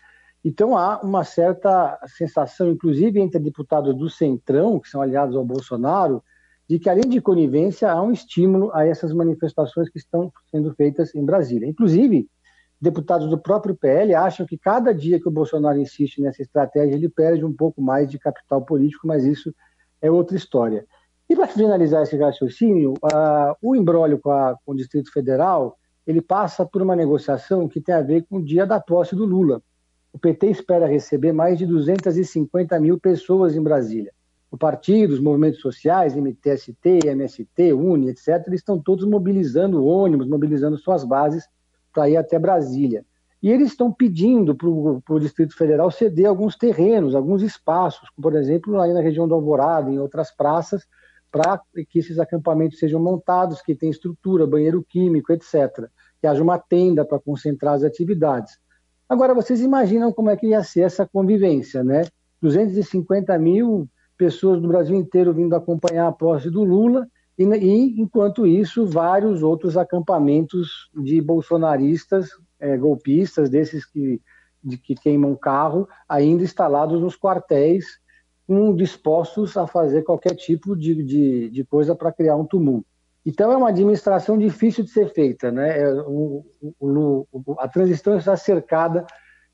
Então 0.46 0.77
há 0.77 1.01
uma 1.01 1.25
certa 1.25 2.00
sensação, 2.18 2.72
inclusive 2.72 3.20
entre 3.20 3.42
deputados 3.42 3.94
do 3.94 4.10
Centrão, 4.10 4.80
que 4.80 4.88
são 4.88 5.01
aliados 5.01 5.36
ao 5.36 5.44
Bolsonaro, 5.44 6.24
de 6.66 6.80
que 6.80 6.89
além 6.89 7.10
de 7.10 7.20
conivência 7.20 7.92
há 7.92 8.01
um 8.01 8.13
estímulo 8.13 8.74
a 8.74 8.88
essas 8.88 9.12
manifestações 9.12 9.89
que 9.89 9.98
estão 9.98 10.32
sendo 10.50 10.74
feitas 10.75 11.13
em 11.13 11.25
Brasília. 11.25 11.68
Inclusive, 11.68 12.25
deputados 12.80 13.30
do 13.30 13.38
próprio 13.38 13.75
PL 13.75 14.16
acham 14.16 14.46
que 14.46 14.58
cada 14.58 14.94
dia 14.94 15.20
que 15.20 15.27
o 15.27 15.32
Bolsonaro 15.32 15.77
insiste 15.77 16.22
nessa 16.22 16.42
estratégia, 16.42 16.96
ele 16.96 17.10
perde 17.10 17.44
um 17.44 17.54
pouco 17.54 17.82
mais 17.82 18.10
de 18.10 18.18
capital 18.18 18.62
político, 18.62 19.06
mas 19.06 19.25
isso 19.25 19.54
é 20.01 20.10
outra 20.10 20.36
história. 20.36 20.86
E 21.30 21.36
para 21.36 21.48
finalizar 21.48 22.04
esse 22.04 22.18
raciocínio, 22.18 22.94
uh, 23.04 23.56
o 23.62 23.75
embrólio 23.75 24.20
com, 24.20 24.32
com 24.66 24.72
o 24.72 24.75
Distrito 24.75 25.12
Federal, 25.12 25.77
ele 26.06 26.22
passa 26.22 26.66
por 26.66 26.82
uma 26.82 26.96
negociação 26.96 27.68
que 27.68 27.82
tem 27.82 27.94
a 27.94 28.01
ver 28.01 28.25
com 28.30 28.38
o 28.38 28.44
dia 28.44 28.66
da 28.66 28.80
posse 28.80 29.16
do 29.16 29.25
Lula 29.25 29.62
o 30.18 30.20
PT 30.20 30.48
espera 30.48 30.88
receber 30.88 31.32
mais 31.32 31.60
de 31.60 31.66
250 31.68 32.80
mil 32.80 33.00
pessoas 33.00 33.56
em 33.56 33.62
Brasília. 33.62 34.12
O 34.50 34.58
partido, 34.58 35.13
os 35.13 35.20
movimentos 35.20 35.60
sociais, 35.60 36.16
MTST, 36.16 37.06
MST, 37.06 37.74
UNE, 37.74 38.10
etc., 38.10 38.44
eles 38.48 38.62
estão 38.62 38.80
todos 38.80 39.06
mobilizando 39.06 39.86
ônibus, 39.86 40.27
mobilizando 40.27 40.75
suas 40.75 41.04
bases 41.04 41.48
para 41.94 42.10
ir 42.10 42.18
até 42.18 42.39
Brasília. 42.39 43.06
E 43.41 43.51
eles 43.51 43.70
estão 43.70 43.91
pedindo 43.91 44.56
para 44.56 44.67
o 44.67 45.20
Distrito 45.20 45.56
Federal 45.56 45.91
ceder 45.91 46.25
alguns 46.25 46.56
terrenos, 46.56 47.13
alguns 47.13 47.44
espaços, 47.44 48.10
por 48.20 48.36
exemplo, 48.36 48.79
aí 48.82 48.94
na 48.94 49.01
região 49.01 49.27
do 49.27 49.36
Alvorada, 49.36 49.91
em 49.91 50.00
outras 50.00 50.36
praças, 50.36 50.88
para 51.32 51.62
que 51.89 52.00
esses 52.00 52.17
acampamentos 52.17 52.79
sejam 52.79 53.00
montados, 53.00 53.62
que 53.62 53.75
tenham 53.75 53.91
estrutura, 53.91 54.48
banheiro 54.48 54.84
químico, 54.88 55.32
etc. 55.32 55.88
Que 56.20 56.25
haja 56.25 56.41
uma 56.41 56.58
tenda 56.58 57.06
para 57.06 57.20
concentrar 57.20 57.75
as 57.75 57.84
atividades. 57.84 58.58
Agora, 59.08 59.36
vocês 59.36 59.62
imaginam 59.62 60.12
como 60.12 60.29
é 60.29 60.36
que 60.36 60.48
ia 60.48 60.63
ser 60.63 60.82
essa 60.82 61.06
convivência, 61.06 61.84
né? 61.84 62.03
250 62.41 63.38
mil 63.38 63.88
pessoas 64.17 64.60
do 64.60 64.67
Brasil 64.67 64.96
inteiro 64.96 65.32
vindo 65.34 65.56
acompanhar 65.56 66.08
a 66.08 66.12
posse 66.12 66.50
do 66.50 66.63
Lula, 66.63 67.08
e 67.38 67.44
enquanto 68.01 68.48
isso, 68.48 68.84
vários 68.84 69.44
outros 69.44 69.77
acampamentos 69.77 70.89
de 70.96 71.22
bolsonaristas, 71.22 72.29
é, 72.60 72.78
golpistas, 72.78 73.50
desses 73.50 73.86
que, 73.86 74.22
de, 74.64 74.78
que 74.78 74.96
queimam 74.96 75.36
carro, 75.36 75.88
ainda 76.08 76.44
instalados 76.44 77.02
nos 77.02 77.18
quartéis, 77.18 77.86
um, 78.48 78.74
dispostos 78.74 79.58
a 79.58 79.68
fazer 79.68 80.04
qualquer 80.04 80.36
tipo 80.36 80.76
de, 80.76 81.04
de, 81.04 81.50
de 81.50 81.64
coisa 81.66 81.96
para 81.96 82.12
criar 82.12 82.36
um 82.36 82.46
tumulto. 82.46 82.88
Então, 83.26 83.52
é 83.52 83.58
uma 83.58 83.70
administração 83.70 84.38
difícil 84.38 84.86
de 84.86 84.90
ser 84.90 85.14
feita. 85.14 85.52
Né? 85.52 85.82
É, 85.82 85.94
o, 85.94 86.46
o, 86.62 87.28
o, 87.30 87.56
a 87.60 87.68
transição 87.68 88.18
está 88.18 88.38
cercada 88.38 89.06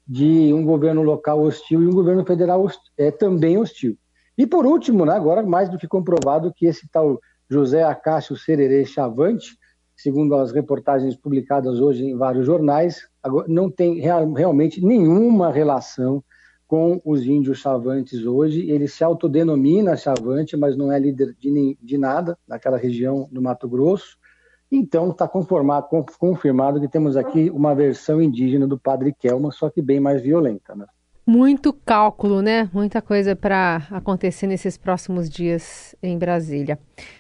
de 0.08 0.54
um 0.54 0.64
governo 0.64 1.02
local 1.02 1.42
hostil 1.42 1.82
e 1.82 1.88
um 1.88 1.94
governo 1.94 2.24
federal 2.26 2.68
é 2.98 3.10
também 3.10 3.58
hostil. 3.58 3.98
E, 4.38 4.46
por 4.46 4.66
último, 4.66 5.06
né, 5.06 5.14
agora 5.14 5.42
mais 5.42 5.70
do 5.70 5.78
que 5.78 5.88
comprovado 5.88 6.54
que 6.54 6.66
esse 6.66 6.88
tal 6.88 7.20
José 7.50 7.84
Acácio 7.84 8.36
Sererê 8.36 8.86
Chavante, 8.86 9.58
segundo 9.96 10.36
as 10.36 10.52
reportagens 10.52 11.16
publicadas 11.16 11.80
hoje 11.80 12.06
em 12.06 12.18
vários 12.18 12.46
jornais, 12.46 13.08
não 13.48 13.70
tem 13.70 14.00
real, 14.00 14.32
realmente 14.34 14.84
nenhuma 14.84 15.52
relação 15.52 16.24
com 16.68 17.00
os 17.06 17.26
índios 17.26 17.60
chavantes 17.60 18.26
hoje. 18.26 18.70
Ele 18.70 18.88
se 18.88 19.04
autodenomina 19.04 19.96
chavante, 19.96 20.58
mas 20.58 20.76
não 20.76 20.92
é 20.92 21.00
líder 21.00 21.36
de, 21.40 21.78
de 21.82 21.98
nada 21.98 22.38
naquela 22.48 22.78
região 22.78 23.28
do 23.32 23.42
Mato 23.42 23.70
Grosso. 23.70 24.18
Então, 24.72 25.12
está 25.12 25.28
confirmado 25.28 26.82
que 26.82 26.88
temos 26.88 27.16
aqui 27.16 27.52
uma 27.52 27.76
versão 27.76 28.20
indígena 28.20 28.68
do 28.68 28.80
Padre 28.80 29.14
Kelma, 29.14 29.52
só 29.52 29.70
que 29.70 29.84
bem 29.84 30.00
mais 30.00 30.22
violenta. 30.24 30.74
Né? 30.74 30.88
Muito 31.26 31.72
cálculo, 31.72 32.42
né? 32.42 32.70
Muita 32.74 33.02
coisa 33.02 33.34
para 33.34 33.88
acontecer 33.92 34.46
nesses 34.46 34.78
próximos 34.78 35.30
dias 35.30 35.96
em 36.04 36.18
Brasília. 36.18 36.78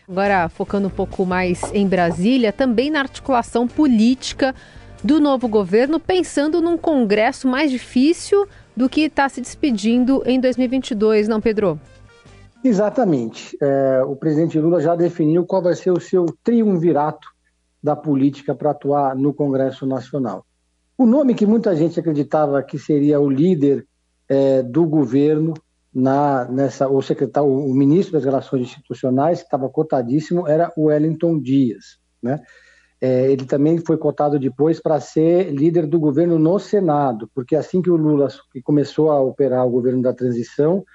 Agora, 0.10 0.50
focando 0.50 0.88
um 0.88 0.91
pouco 0.91 1.25
mais 1.25 1.62
em 1.74 1.88
Brasília, 1.88 2.51
também 2.51 2.91
na 2.91 3.00
articulação 3.00 3.65
política 3.65 4.53
do 5.01 5.22
novo 5.22 5.48
governo, 5.48 6.01
pensando 6.01 6.62
num 6.62 6.77
Congresso 6.77 7.48
mais 7.48 7.72
difícil 7.72 8.45
do 8.75 8.89
que 8.89 9.01
está 9.01 9.29
se 9.29 9.39
despedindo 9.39 10.22
em 10.25 10.38
2022, 10.38 11.29
não, 11.29 11.39
Pedro? 11.39 11.79
Exatamente. 12.62 13.57
É, 13.62 14.01
o 14.05 14.17
presidente 14.17 14.60
Lula 14.60 14.81
já 14.81 14.95
definiu 14.95 15.45
qual 15.45 15.62
vai 15.62 15.75
ser 15.75 15.91
o 15.91 16.00
seu 16.00 16.25
triunvirato 16.43 17.27
da 17.81 17.95
política 17.95 18.53
para 18.53 18.72
atuar 18.72 19.15
no 19.15 19.33
Congresso 19.33 19.86
Nacional. 19.86 20.45
O 20.98 21.05
nome 21.05 21.33
que 21.33 21.45
muita 21.45 21.75
gente 21.75 22.00
acreditava 22.00 22.62
que 22.63 22.77
seria 22.77 23.19
o 23.19 23.29
líder 23.29 23.86
é, 24.34 24.63
do 24.63 24.86
governo 24.86 25.54
na, 25.94 26.46
nessa, 26.46 26.90
o 26.90 27.02
secretário, 27.04 27.48
o 27.48 27.74
ministro 27.74 28.13
das 28.13 28.25
Relações 28.25 28.63
Institucionais, 28.63 29.40
que 29.40 29.46
estava 29.46 29.70
cotadíssimo, 29.70 30.48
era 30.48 30.74
o 30.75 30.86
Wellington 30.86 31.40
Dias, 31.40 32.00
né? 32.22 32.42
É, 33.00 33.30
ele 33.30 33.46
também 33.46 33.78
foi 33.80 33.98
cotado 33.98 34.40
depois 34.40 34.80
para 34.80 35.00
ser 35.00 35.52
líder 35.52 35.86
do 35.86 36.00
governo 36.00 36.40
no 36.40 36.58
Senado, 36.58 37.30
porque 37.36 37.54
assim 37.54 37.82
que 37.82 37.90
o 37.90 37.98
Lula 37.98 38.30
começou 38.63 39.12
a 39.12 39.22
operar 39.22 39.68
o 39.68 39.70
governo 39.70 40.02
da 40.02 40.13
transição, 40.13 40.86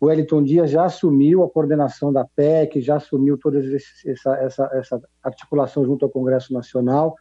o 0.00 0.06
Wellington 0.06 0.44
Dias 0.44 0.70
já 0.70 0.84
assumiu 0.84 1.42
a 1.42 1.50
coordenação 1.50 2.12
da 2.12 2.24
PEC, 2.24 2.80
já 2.80 2.96
assumiu 2.96 3.36
toda 3.36 3.58
essa, 3.58 4.36
essa, 4.36 4.70
essa 4.74 5.00
articulação 5.22 5.84
junto 5.84 6.04
ao 6.04 6.10
Congresso 6.10 6.52
Nacional 6.52 7.16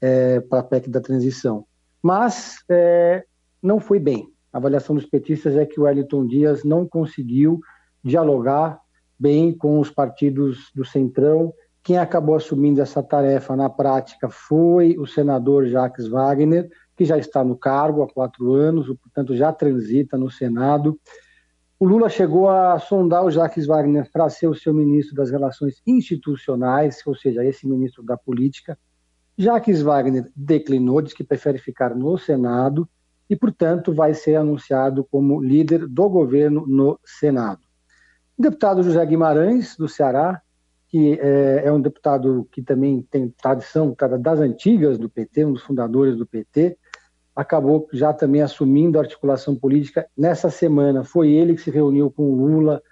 é, 0.00 0.40
para 0.40 0.60
a 0.60 0.64
PEC 0.64 0.90
da 0.90 1.00
transição. 1.00 1.64
Mas 2.02 2.58
é, 2.68 3.24
não 3.62 3.80
foi 3.80 3.98
bem. 3.98 4.35
A 4.56 4.58
avaliação 4.58 4.96
dos 4.96 5.04
petistas 5.04 5.54
é 5.54 5.66
que 5.66 5.78
o 5.78 5.82
Wellington 5.82 6.26
Dias 6.26 6.64
não 6.64 6.88
conseguiu 6.88 7.60
dialogar 8.02 8.80
bem 9.18 9.54
com 9.54 9.78
os 9.78 9.90
partidos 9.90 10.70
do 10.74 10.82
Centrão 10.82 11.52
Quem 11.82 11.98
acabou 11.98 12.34
assumindo 12.34 12.80
essa 12.80 13.02
tarefa 13.02 13.54
na 13.54 13.68
prática 13.68 14.30
foi 14.30 14.96
o 14.96 15.06
senador 15.06 15.66
Jacques 15.66 16.08
Wagner, 16.08 16.70
que 16.96 17.04
já 17.04 17.18
está 17.18 17.44
no 17.44 17.54
cargo 17.54 18.02
há 18.02 18.08
quatro 18.08 18.54
anos, 18.54 18.86
portanto 18.86 19.36
já 19.36 19.52
transita 19.52 20.16
no 20.16 20.30
Senado. 20.30 20.98
O 21.78 21.86
Lula 21.86 22.08
chegou 22.08 22.48
a 22.48 22.78
sondar 22.78 23.26
o 23.26 23.30
Jacques 23.30 23.66
Wagner 23.66 24.10
para 24.10 24.30
ser 24.30 24.46
o 24.46 24.54
seu 24.54 24.72
ministro 24.72 25.14
das 25.14 25.30
Relações 25.30 25.82
Institucionais, 25.86 27.02
ou 27.04 27.14
seja, 27.14 27.44
esse 27.44 27.68
ministro 27.68 28.02
da 28.02 28.16
Política. 28.16 28.78
Jacques 29.36 29.82
Wagner 29.82 30.24
declinou, 30.34 31.02
diz 31.02 31.12
que 31.12 31.22
prefere 31.22 31.58
ficar 31.58 31.94
no 31.94 32.16
Senado 32.16 32.88
e, 33.28 33.34
portanto, 33.34 33.92
vai 33.92 34.14
ser 34.14 34.36
anunciado 34.36 35.04
como 35.10 35.42
líder 35.42 35.86
do 35.86 36.08
governo 36.08 36.66
no 36.66 36.98
Senado. 37.04 37.60
O 38.38 38.42
deputado 38.42 38.82
José 38.82 39.04
Guimarães, 39.04 39.76
do 39.76 39.88
Ceará, 39.88 40.40
que 40.88 41.18
é, 41.20 41.62
é 41.64 41.72
um 41.72 41.80
deputado 41.80 42.48
que 42.52 42.62
também 42.62 43.02
tem 43.10 43.28
tradição 43.28 43.94
das 44.20 44.40
antigas 44.40 44.98
do 44.98 45.08
PT, 45.08 45.44
um 45.44 45.52
dos 45.52 45.62
fundadores 45.62 46.16
do 46.16 46.26
PT, 46.26 46.76
acabou 47.34 47.88
já 47.92 48.12
também 48.12 48.40
assumindo 48.40 48.98
a 48.98 49.02
articulação 49.02 49.54
política. 49.54 50.06
Nessa 50.16 50.48
semana, 50.48 51.04
foi 51.04 51.32
ele 51.32 51.54
que 51.54 51.60
se 51.60 51.70
reuniu 51.70 52.10
com 52.10 52.30
o 52.30 52.34
Lula 52.34 52.82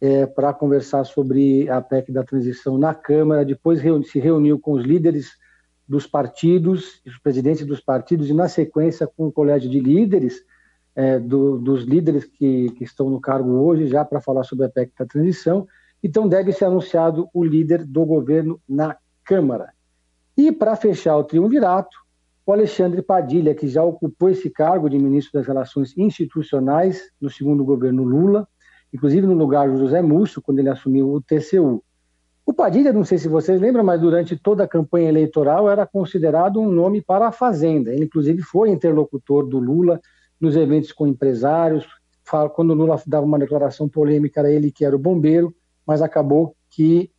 é, 0.00 0.26
para 0.26 0.52
conversar 0.52 1.04
sobre 1.04 1.68
a 1.70 1.80
PEC 1.80 2.12
da 2.12 2.22
transição 2.22 2.76
na 2.76 2.94
Câmara, 2.94 3.44
depois 3.44 3.80
se 3.80 4.18
reuniu 4.18 4.58
com 4.58 4.72
os 4.72 4.84
líderes 4.84 5.32
dos 5.86 6.06
partidos, 6.06 7.02
os 7.06 7.18
presidentes 7.18 7.66
dos 7.66 7.80
partidos, 7.80 8.28
e 8.28 8.34
na 8.34 8.48
sequência 8.48 9.06
com 9.06 9.26
o 9.26 9.32
colégio 9.32 9.70
de 9.70 9.80
líderes, 9.80 10.44
é, 10.96 11.18
do, 11.18 11.58
dos 11.58 11.84
líderes 11.84 12.24
que, 12.24 12.70
que 12.70 12.84
estão 12.84 13.10
no 13.10 13.20
cargo 13.20 13.50
hoje, 13.50 13.88
já 13.88 14.04
para 14.04 14.20
falar 14.20 14.44
sobre 14.44 14.66
a 14.66 14.68
PEC 14.68 14.92
da 14.98 15.04
transição. 15.04 15.66
Então, 16.02 16.28
deve 16.28 16.52
ser 16.52 16.66
anunciado 16.66 17.28
o 17.32 17.44
líder 17.44 17.84
do 17.84 18.04
governo 18.04 18.60
na 18.68 18.96
Câmara. 19.24 19.72
E 20.36 20.52
para 20.52 20.76
fechar 20.76 21.16
o 21.16 21.24
triunvirato, 21.24 21.96
o 22.46 22.52
Alexandre 22.52 23.00
Padilha, 23.00 23.54
que 23.54 23.66
já 23.66 23.82
ocupou 23.82 24.28
esse 24.28 24.50
cargo 24.50 24.88
de 24.88 24.98
ministro 24.98 25.32
das 25.38 25.46
Relações 25.46 25.96
Institucionais 25.96 27.10
no 27.20 27.30
segundo 27.30 27.64
governo 27.64 28.04
Lula, 28.04 28.46
inclusive 28.92 29.26
no 29.26 29.34
lugar 29.34 29.70
do 29.70 29.78
José 29.78 30.02
Múcio, 30.02 30.42
quando 30.42 30.58
ele 30.58 30.68
assumiu 30.68 31.10
o 31.10 31.22
TCU. 31.22 31.82
O 32.46 32.52
Padilha, 32.52 32.92
não 32.92 33.04
sei 33.04 33.16
se 33.16 33.26
vocês 33.26 33.58
lembram, 33.58 33.82
mas 33.82 34.00
durante 34.00 34.36
toda 34.36 34.64
a 34.64 34.68
campanha 34.68 35.08
eleitoral 35.08 35.70
era 35.70 35.86
considerado 35.86 36.60
um 36.60 36.70
nome 36.70 37.00
para 37.00 37.28
a 37.28 37.32
Fazenda. 37.32 37.92
Ele, 37.92 38.04
inclusive, 38.04 38.42
foi 38.42 38.68
interlocutor 38.70 39.46
do 39.46 39.58
Lula 39.58 40.00
nos 40.38 40.54
eventos 40.54 40.92
com 40.92 41.06
empresários. 41.06 41.86
Quando 42.54 42.70
o 42.70 42.74
Lula 42.74 43.00
dava 43.06 43.24
uma 43.24 43.38
declaração 43.38 43.88
polêmica, 43.88 44.40
era 44.40 44.50
ele 44.50 44.70
que 44.70 44.84
era 44.84 44.94
o 44.94 44.98
bombeiro, 44.98 45.54
mas 45.86 46.02
acabou 46.02 46.54
que 46.68 47.10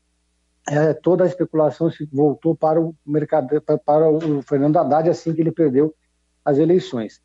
é, 0.67 0.93
toda 0.93 1.23
a 1.23 1.27
especulação 1.27 1.89
se 1.89 2.07
voltou 2.11 2.55
para 2.55 2.79
o 2.79 2.95
mercado, 3.05 3.61
para 3.61 4.09
o 4.09 4.41
Fernando 4.43 4.77
Haddad 4.77 5.09
assim 5.09 5.33
que 5.33 5.41
ele 5.41 5.51
perdeu 5.51 5.93
as 6.43 6.57
eleições. 6.59 7.21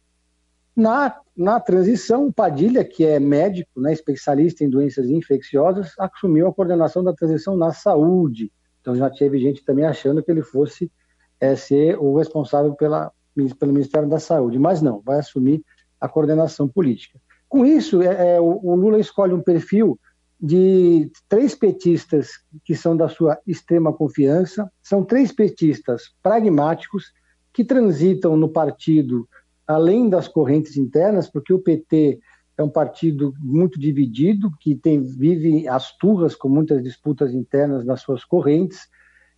Na, 0.76 1.16
na 1.36 1.60
transição, 1.60 2.26
o 2.26 2.32
Padilha, 2.32 2.84
que 2.84 3.04
é 3.04 3.18
médico, 3.18 3.80
né, 3.80 3.92
especialista 3.92 4.64
em 4.64 4.70
doenças 4.70 5.08
infecciosas, 5.10 5.92
assumiu 5.98 6.48
a 6.48 6.52
coordenação 6.52 7.02
da 7.02 7.12
transição 7.12 7.56
na 7.56 7.72
saúde. 7.72 8.52
Então 8.80 8.94
já 8.94 9.10
teve 9.10 9.38
gente 9.38 9.64
também 9.64 9.84
achando 9.84 10.22
que 10.22 10.30
ele 10.30 10.42
fosse 10.42 10.90
é, 11.40 11.56
ser 11.56 11.98
o 11.98 12.16
responsável 12.16 12.74
pela, 12.74 13.12
pelo 13.58 13.72
Ministério 13.72 14.08
da 14.08 14.18
Saúde, 14.18 14.58
mas 14.58 14.80
não, 14.80 15.00
vai 15.00 15.18
assumir 15.18 15.62
a 16.00 16.08
coordenação 16.08 16.68
política. 16.68 17.18
Com 17.48 17.66
isso, 17.66 18.00
é, 18.00 18.36
é, 18.36 18.40
o, 18.40 18.60
o 18.62 18.74
Lula 18.74 18.98
escolhe 18.98 19.34
um 19.34 19.42
perfil 19.42 19.98
de 20.40 21.10
três 21.28 21.54
petistas 21.54 22.30
que 22.64 22.74
são 22.74 22.96
da 22.96 23.08
sua 23.08 23.38
extrema 23.46 23.92
confiança, 23.92 24.70
são 24.82 25.04
três 25.04 25.32
petistas 25.32 26.14
pragmáticos 26.22 27.12
que 27.52 27.64
transitam 27.64 28.36
no 28.36 28.48
partido 28.48 29.28
além 29.70 30.08
das 30.08 30.26
correntes 30.26 30.76
internas, 30.76 31.30
porque 31.30 31.52
o 31.52 31.58
PT 31.58 32.18
é 32.58 32.62
um 32.62 32.68
partido 32.68 33.32
muito 33.38 33.78
dividido, 33.78 34.50
que 34.60 34.74
tem, 34.74 35.02
vive 35.02 35.66
as 35.68 35.96
turras 35.96 36.34
com 36.34 36.48
muitas 36.48 36.82
disputas 36.82 37.32
internas 37.32 37.84
nas 37.84 38.00
suas 38.02 38.24
correntes, 38.24 38.88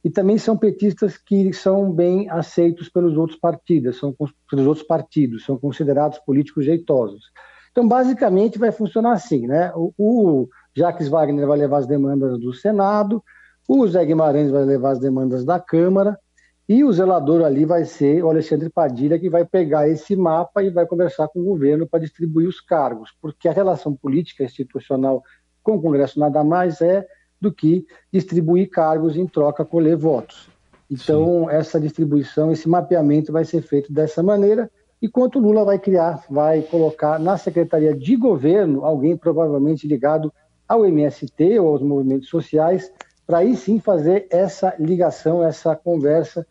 e 0.03 0.11
também 0.11 0.39
são 0.39 0.57
petistas 0.57 1.17
que 1.17 1.53
são 1.53 1.93
bem 1.93 2.29
aceitos 2.29 2.89
pelos 2.89 3.17
outros 3.17 3.39
partidos, 3.39 3.99
são 3.99 4.15
pelos 4.51 4.67
outros 4.67 4.87
partidos, 4.87 5.45
são 5.45 5.57
considerados 5.57 6.19
políticos 6.19 6.65
jeitosos. 6.65 7.23
Então, 7.71 7.87
basicamente, 7.87 8.59
vai 8.59 8.73
funcionar 8.73 9.13
assim, 9.13 9.47
né? 9.47 9.71
O, 9.77 9.93
o 9.97 10.49
Jacques 10.75 11.09
Wagner 11.09 11.47
vai 11.47 11.59
levar 11.59 11.79
as 11.79 11.87
demandas 11.87 12.39
do 12.41 12.53
Senado, 12.53 13.23
o 13.69 13.87
Zé 13.87 14.05
Guimarães 14.05 14.51
vai 14.51 14.65
levar 14.65 14.91
as 14.93 14.99
demandas 14.99 15.45
da 15.45 15.61
Câmara, 15.61 16.19
e 16.69 16.85
o 16.85 16.93
zelador 16.93 17.45
ali 17.45 17.65
vai 17.65 17.85
ser 17.85 18.23
o 18.25 18.31
Alexandre 18.31 18.71
Padilha, 18.71 19.19
que 19.19 19.29
vai 19.29 19.45
pegar 19.45 19.89
esse 19.89 20.15
mapa 20.15 20.63
e 20.63 20.71
vai 20.71 20.87
conversar 20.87 21.29
com 21.29 21.41
o 21.41 21.45
governo 21.45 21.87
para 21.87 22.01
distribuir 22.01 22.49
os 22.49 22.61
cargos, 22.61 23.11
porque 23.21 23.49
a 23.49 23.53
relação 23.53 23.95
política 23.95 24.45
institucional 24.45 25.23
com 25.63 25.77
o 25.77 25.83
Congresso 25.83 26.19
nada 26.19 26.43
mais 26.43 26.81
é 26.81 27.07
do 27.41 27.53
que 27.53 27.87
distribuir 28.13 28.71
cargos 28.71 29.17
em 29.17 29.27
troca 29.27 29.65
colher 29.65 29.97
votos. 29.97 30.49
Então, 30.89 31.47
Sim. 31.49 31.57
essa 31.57 31.81
distribuição, 31.81 32.53
esse 32.53 32.69
mapeamento 32.69 33.33
vai 33.33 33.45
ser 33.45 33.63
feito 33.63 33.93
dessa 33.93 34.23
maneira, 34.23 34.71
enquanto 35.01 35.41
Lula 35.41 35.65
vai 35.65 35.79
criar, 35.79 36.25
vai 36.31 36.63
colocar 36.63 37.19
na 37.19 37.37
Secretaria 37.37 37.95
de 37.97 38.15
Governo 38.15 38.85
alguém 38.85 39.17
provavelmente 39.17 39.89
ligado 39.89 40.33
ao 40.69 40.87
MST 40.87 41.59
ou 41.59 41.69
aos 41.69 41.83
movimentos 41.83 42.29
sociais, 42.29 42.93
para 43.27 43.39
aí 43.39 43.57
sim 43.57 43.79
fazer 43.79 44.27
essa 44.31 44.75
ligação, 44.79 45.43
essa 45.43 45.75
conversa 45.77 46.47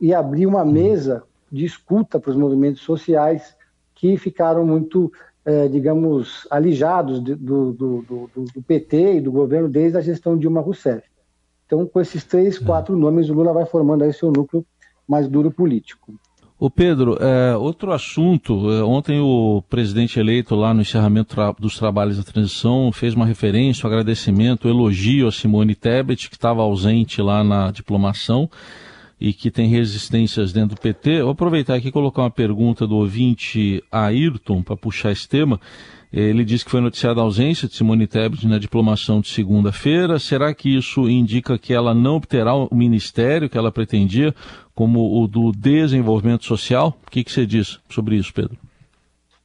e 0.00 0.14
abrir 0.14 0.46
uma 0.46 0.64
mesa 0.64 1.22
de 1.50 1.64
escuta 1.64 2.18
para 2.18 2.30
os 2.30 2.36
movimentos 2.36 2.82
sociais 2.82 3.56
que 3.94 4.16
ficaram 4.16 4.66
muito, 4.66 5.12
eh, 5.44 5.68
digamos, 5.68 6.46
alijados 6.50 7.20
do, 7.20 7.36
do, 7.36 7.72
do, 7.72 8.30
do, 8.54 8.62
PT 8.66 9.16
e 9.16 9.20
do 9.20 9.30
governo 9.30 9.68
desde 9.68 9.98
a 9.98 10.00
gestão 10.00 10.34
de 10.34 10.40
Dilma 10.40 10.60
Rousseff. 10.60 11.06
Então, 11.66 11.86
com 11.86 12.00
esses 12.00 12.24
três, 12.24 12.58
quatro 12.58 12.96
nomes, 12.96 13.28
o 13.28 13.34
Lula 13.34 13.52
vai 13.52 13.64
formando 13.64 14.02
aí 14.02 14.12
seu 14.12 14.32
núcleo 14.32 14.64
mais 15.06 15.28
duro 15.28 15.50
político. 15.50 16.14
O 16.64 16.70
Pedro, 16.70 17.18
é, 17.20 17.56
outro 17.56 17.90
assunto, 17.92 18.70
é, 18.70 18.84
ontem 18.84 19.18
o 19.18 19.64
presidente 19.68 20.20
eleito 20.20 20.54
lá 20.54 20.72
no 20.72 20.82
encerramento 20.82 21.34
tra 21.34 21.50
dos 21.50 21.76
trabalhos 21.76 22.18
da 22.18 22.22
transição 22.22 22.92
fez 22.92 23.14
uma 23.14 23.26
referência, 23.26 23.84
um 23.84 23.90
agradecimento, 23.90 24.68
um 24.68 24.70
elogio 24.70 25.26
a 25.26 25.32
Simone 25.32 25.74
Tebet, 25.74 26.30
que 26.30 26.36
estava 26.36 26.62
ausente 26.62 27.20
lá 27.20 27.42
na 27.42 27.72
diplomação 27.72 28.48
e 29.20 29.32
que 29.32 29.50
tem 29.50 29.66
resistências 29.66 30.52
dentro 30.52 30.76
do 30.76 30.80
PT. 30.80 31.22
Vou 31.22 31.32
aproveitar 31.32 31.74
aqui 31.74 31.88
e 31.88 31.90
colocar 31.90 32.22
uma 32.22 32.30
pergunta 32.30 32.86
do 32.86 32.94
ouvinte 32.94 33.82
Ayrton 33.90 34.62
para 34.62 34.76
puxar 34.76 35.10
esse 35.10 35.28
tema. 35.28 35.58
Ele 36.12 36.44
diz 36.44 36.62
que 36.62 36.70
foi 36.70 36.82
noticiada 36.82 37.20
a 37.20 37.24
ausência 37.24 37.66
de 37.66 37.74
Simone 37.74 38.06
Tebet 38.06 38.46
na 38.46 38.58
diplomação 38.58 39.18
de 39.22 39.28
segunda-feira. 39.28 40.18
Será 40.18 40.52
que 40.52 40.76
isso 40.76 41.08
indica 41.08 41.58
que 41.58 41.72
ela 41.72 41.94
não 41.94 42.16
obterá 42.16 42.54
o 42.54 42.68
ministério 42.70 43.48
que 43.48 43.56
ela 43.56 43.72
pretendia, 43.72 44.34
como 44.74 45.22
o 45.22 45.26
do 45.26 45.50
desenvolvimento 45.52 46.44
social? 46.44 46.98
O 47.06 47.10
que, 47.10 47.24
que 47.24 47.32
você 47.32 47.46
diz 47.46 47.80
sobre 47.88 48.16
isso, 48.16 48.34
Pedro? 48.34 48.58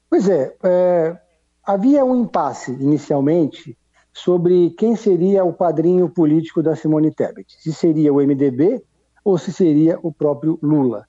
Pois 0.10 0.28
é, 0.28 0.54
é, 0.62 1.18
havia 1.66 2.04
um 2.04 2.24
impasse 2.24 2.74
inicialmente 2.74 3.78
sobre 4.14 4.72
quem 4.72 4.94
seria 4.98 5.46
o 5.46 5.54
padrinho 5.54 6.10
político 6.10 6.62
da 6.62 6.76
Simone 6.76 7.12
Tebet. 7.12 7.46
Se 7.60 7.72
seria 7.72 8.12
o 8.12 8.18
MDB 8.18 8.84
ou 9.24 9.38
se 9.38 9.54
seria 9.54 9.98
o 10.04 10.12
próprio 10.12 10.60
Lula. 10.62 11.06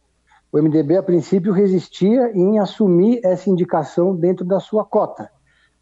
O 0.53 0.59
MDB, 0.63 0.99
a 0.99 1.03
princípio, 1.03 1.53
resistia 1.53 2.31
em 2.33 2.61
assumir 2.61 3.21
essa 3.25 3.51
indicação 3.51 4.15
dentro 4.15 4.45
da 4.45 4.61
sua 4.61 4.85
cota 4.85 5.29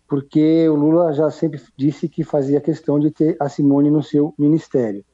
porque 0.08 0.68
o 0.68 0.74
Lula 0.74 1.12
já 1.12 1.30
sempre 1.30 1.60
disse 1.76 2.08
que 2.08 2.22
fazia 2.22 2.60
questão 2.60 2.98
de 2.98 3.10
ter 3.10 3.36
a 3.40 3.48
Simone 3.48 3.90
no 3.90 4.02
seu 4.02 4.32
ministério. 4.38 5.04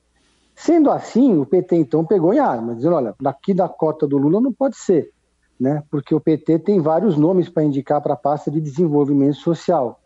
Sendo 0.55 0.91
assim, 0.91 1.39
o 1.39 1.47
PT 1.47 1.77
então 1.77 2.05
pegou 2.05 2.35
em 2.35 2.39
arma, 2.39 2.75
dizendo: 2.75 2.97
olha, 2.97 3.15
daqui 3.21 3.55
da 3.55 3.69
cota 3.69 4.07
do 4.07 4.19
Lula 4.19 4.41
não 4.41 4.53
pode 4.53 4.77
ser, 4.77 5.11
né? 5.59 5.83
porque 5.91 6.15
o 6.15 6.21
PT 6.21 6.59
tem 6.59 6.81
vários 6.81 7.17
nomes 7.17 7.49
para 7.49 7.65
indicar 7.65 8.03
para 8.03 8.15
a 8.15 8.17
pasta 8.17 8.51
de 8.51 8.61
desenvolvimento 8.61 9.37
social. 9.37 9.99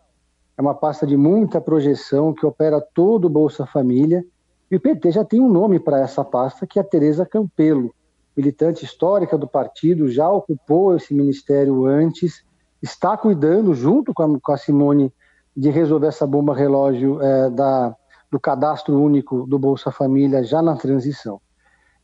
É 0.57 0.62
uma 0.62 0.75
pasta 0.75 1.07
de 1.07 1.16
muita 1.16 1.61
projeção 1.61 2.33
que 2.33 2.46
opera 2.46 2.81
todo 2.81 3.27
o 3.27 3.31
Bolsa 3.31 3.66
Família, 3.66 4.25
e 4.70 4.77
o 4.77 4.81
PT 4.81 5.11
já 5.11 5.25
tem 5.25 5.40
um 5.40 5.51
nome 5.51 5.79
para 5.79 6.01
essa 6.01 6.25
pasta, 6.25 6.66
que 6.66 6.79
é 6.79 6.83
a 6.83 6.85
Tereza 6.85 7.27
Campelo, 7.27 7.94
militante 8.37 8.85
histórica 8.85 9.37
do 9.37 9.46
partido, 9.46 10.09
já 10.09 10.31
ocupou 10.31 10.96
esse 10.96 11.12
ministério 11.12 11.87
antes 11.87 12.44
está 12.83 13.17
cuidando, 13.17 13.75
junto 13.75 14.12
com 14.12 14.23
a, 14.23 14.41
com 14.41 14.53
a 14.53 14.57
Simone, 14.57 15.12
de 15.57 15.71
resolver 15.71 16.09
essa 16.09 16.27
bomba 16.27 16.55
relógio 16.55 17.21
é, 17.23 17.51
da, 17.51 17.95
do 18.31 18.39
cadastro 18.39 19.01
único 19.01 19.47
do 19.47 19.59
Bolsa 19.59 19.91
Família 19.91 20.45
já 20.45 20.61
na 20.61 20.77
transição. 20.77 21.41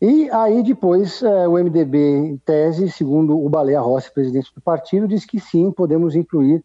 E 0.00 0.28
aí 0.30 0.62
depois 0.62 1.22
é, 1.22 1.46
o 1.46 1.52
MDB, 1.52 1.98
em 1.98 2.36
tese, 2.38 2.90
segundo 2.90 3.38
o 3.38 3.48
Baleia 3.48 3.80
Rossi, 3.80 4.12
presidente 4.12 4.52
do 4.54 4.60
partido, 4.60 5.06
diz 5.06 5.24
que 5.24 5.38
sim, 5.38 5.70
podemos 5.70 6.16
incluir 6.16 6.64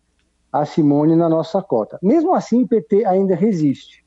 a 0.52 0.66
Simone 0.66 1.16
na 1.16 1.30
nossa 1.30 1.62
cota. 1.62 2.00
Mesmo 2.02 2.34
assim, 2.34 2.64
o 2.64 2.68
PT 2.68 3.06
ainda 3.06 3.36
resiste. 3.36 4.04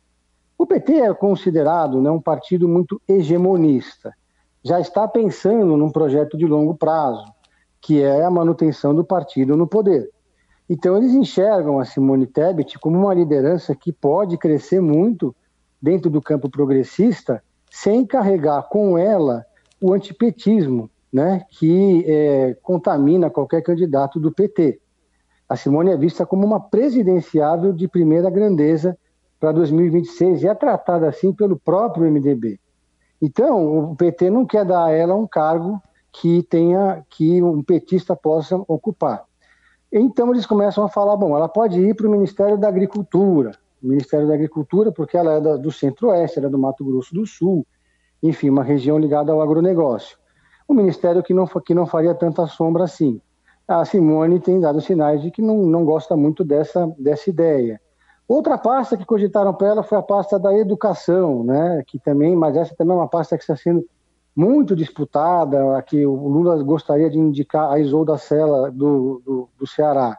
O 0.58 0.66
PT 0.66 0.94
é 0.94 1.14
considerado 1.14 2.00
né, 2.00 2.10
um 2.10 2.20
partido 2.20 2.68
muito 2.68 3.00
hegemonista. 3.08 4.12
Já 4.64 4.80
está 4.80 5.06
pensando 5.06 5.76
num 5.76 5.90
projeto 5.90 6.36
de 6.36 6.46
longo 6.46 6.74
prazo, 6.74 7.24
que 7.80 8.02
é 8.02 8.24
a 8.24 8.30
manutenção 8.30 8.94
do 8.94 9.04
partido 9.04 9.56
no 9.56 9.66
poder. 9.66 10.10
Então, 10.68 10.96
eles 10.96 11.12
enxergam 11.12 11.80
a 11.80 11.84
Simone 11.84 12.26
Tebet 12.26 12.78
como 12.78 12.96
uma 12.96 13.14
liderança 13.14 13.74
que 13.74 13.92
pode 13.92 14.36
crescer 14.36 14.80
muito 14.80 15.34
dentro 15.82 16.10
do 16.10 16.20
campo 16.20 16.48
progressista, 16.48 17.42
sem 17.70 18.06
carregar 18.06 18.68
com 18.68 18.96
ela 18.96 19.44
o 19.80 19.92
antipetismo, 19.92 20.90
né, 21.12 21.44
que 21.50 22.04
é, 22.06 22.56
contamina 22.62 23.30
qualquer 23.30 23.62
candidato 23.62 24.20
do 24.20 24.30
PT. 24.30 24.78
A 25.48 25.56
Simone 25.56 25.90
é 25.90 25.96
vista 25.96 26.24
como 26.24 26.46
uma 26.46 26.60
presidenciável 26.60 27.72
de 27.72 27.88
primeira 27.88 28.30
grandeza 28.30 28.96
para 29.40 29.50
2026 29.50 30.44
e 30.44 30.46
é 30.46 30.54
tratada 30.54 31.08
assim 31.08 31.32
pelo 31.32 31.58
próprio 31.58 32.08
MDB. 32.08 32.60
Então, 33.20 33.90
o 33.90 33.96
PT 33.96 34.30
não 34.30 34.46
quer 34.46 34.64
dar 34.64 34.84
a 34.84 34.92
ela 34.92 35.16
um 35.16 35.26
cargo 35.26 35.82
que 36.12 36.42
tenha 36.44 37.04
que 37.08 37.42
um 37.42 37.62
petista 37.62 38.16
possa 38.16 38.56
ocupar. 38.68 39.24
Então 39.92 40.30
eles 40.32 40.46
começam 40.46 40.84
a 40.84 40.88
falar, 40.88 41.16
bom, 41.16 41.36
ela 41.36 41.48
pode 41.48 41.80
ir 41.80 41.94
para 41.94 42.06
o 42.06 42.10
Ministério 42.10 42.56
da 42.56 42.68
Agricultura, 42.68 43.52
Ministério 43.82 44.28
da 44.28 44.34
Agricultura, 44.34 44.92
porque 44.92 45.16
ela 45.16 45.32
é 45.32 45.40
do 45.58 45.72
Centro-Oeste, 45.72 46.38
ela 46.38 46.48
é 46.48 46.50
do 46.50 46.58
Mato 46.58 46.84
Grosso 46.84 47.14
do 47.14 47.26
Sul, 47.26 47.66
enfim, 48.22 48.50
uma 48.50 48.62
região 48.62 48.98
ligada 48.98 49.32
ao 49.32 49.40
agronegócio. 49.40 50.18
O 50.68 50.74
Ministério 50.74 51.22
que 51.22 51.34
não, 51.34 51.46
que 51.46 51.74
não 51.74 51.86
faria 51.86 52.14
tanta 52.14 52.46
sombra 52.46 52.84
assim. 52.84 53.20
A 53.66 53.84
Simone 53.84 54.38
tem 54.38 54.60
dado 54.60 54.80
sinais 54.80 55.22
de 55.22 55.30
que 55.30 55.40
não, 55.40 55.58
não 55.58 55.84
gosta 55.84 56.16
muito 56.16 56.44
dessa, 56.44 56.86
dessa 56.98 57.30
ideia. 57.30 57.80
Outra 58.28 58.56
pasta 58.58 58.96
que 58.96 59.04
cogitaram 59.04 59.52
para 59.54 59.68
ela 59.68 59.82
foi 59.82 59.98
a 59.98 60.02
pasta 60.02 60.38
da 60.38 60.56
educação, 60.56 61.42
né? 61.42 61.82
Que 61.86 61.98
também, 61.98 62.36
mas 62.36 62.56
essa 62.56 62.74
também 62.76 62.94
é 62.94 63.00
uma 63.00 63.08
pasta 63.08 63.36
que 63.36 63.42
está 63.42 63.56
sendo 63.56 63.84
muito 64.34 64.76
disputada, 64.76 65.76
a 65.76 65.82
que 65.82 66.04
o 66.06 66.28
Lula 66.28 66.62
gostaria 66.62 67.10
de 67.10 67.18
indicar 67.18 67.70
a 67.70 67.78
Isolda 67.78 68.16
Sela 68.16 68.70
do, 68.70 69.20
do, 69.24 69.48
do 69.58 69.66
Ceará. 69.66 70.16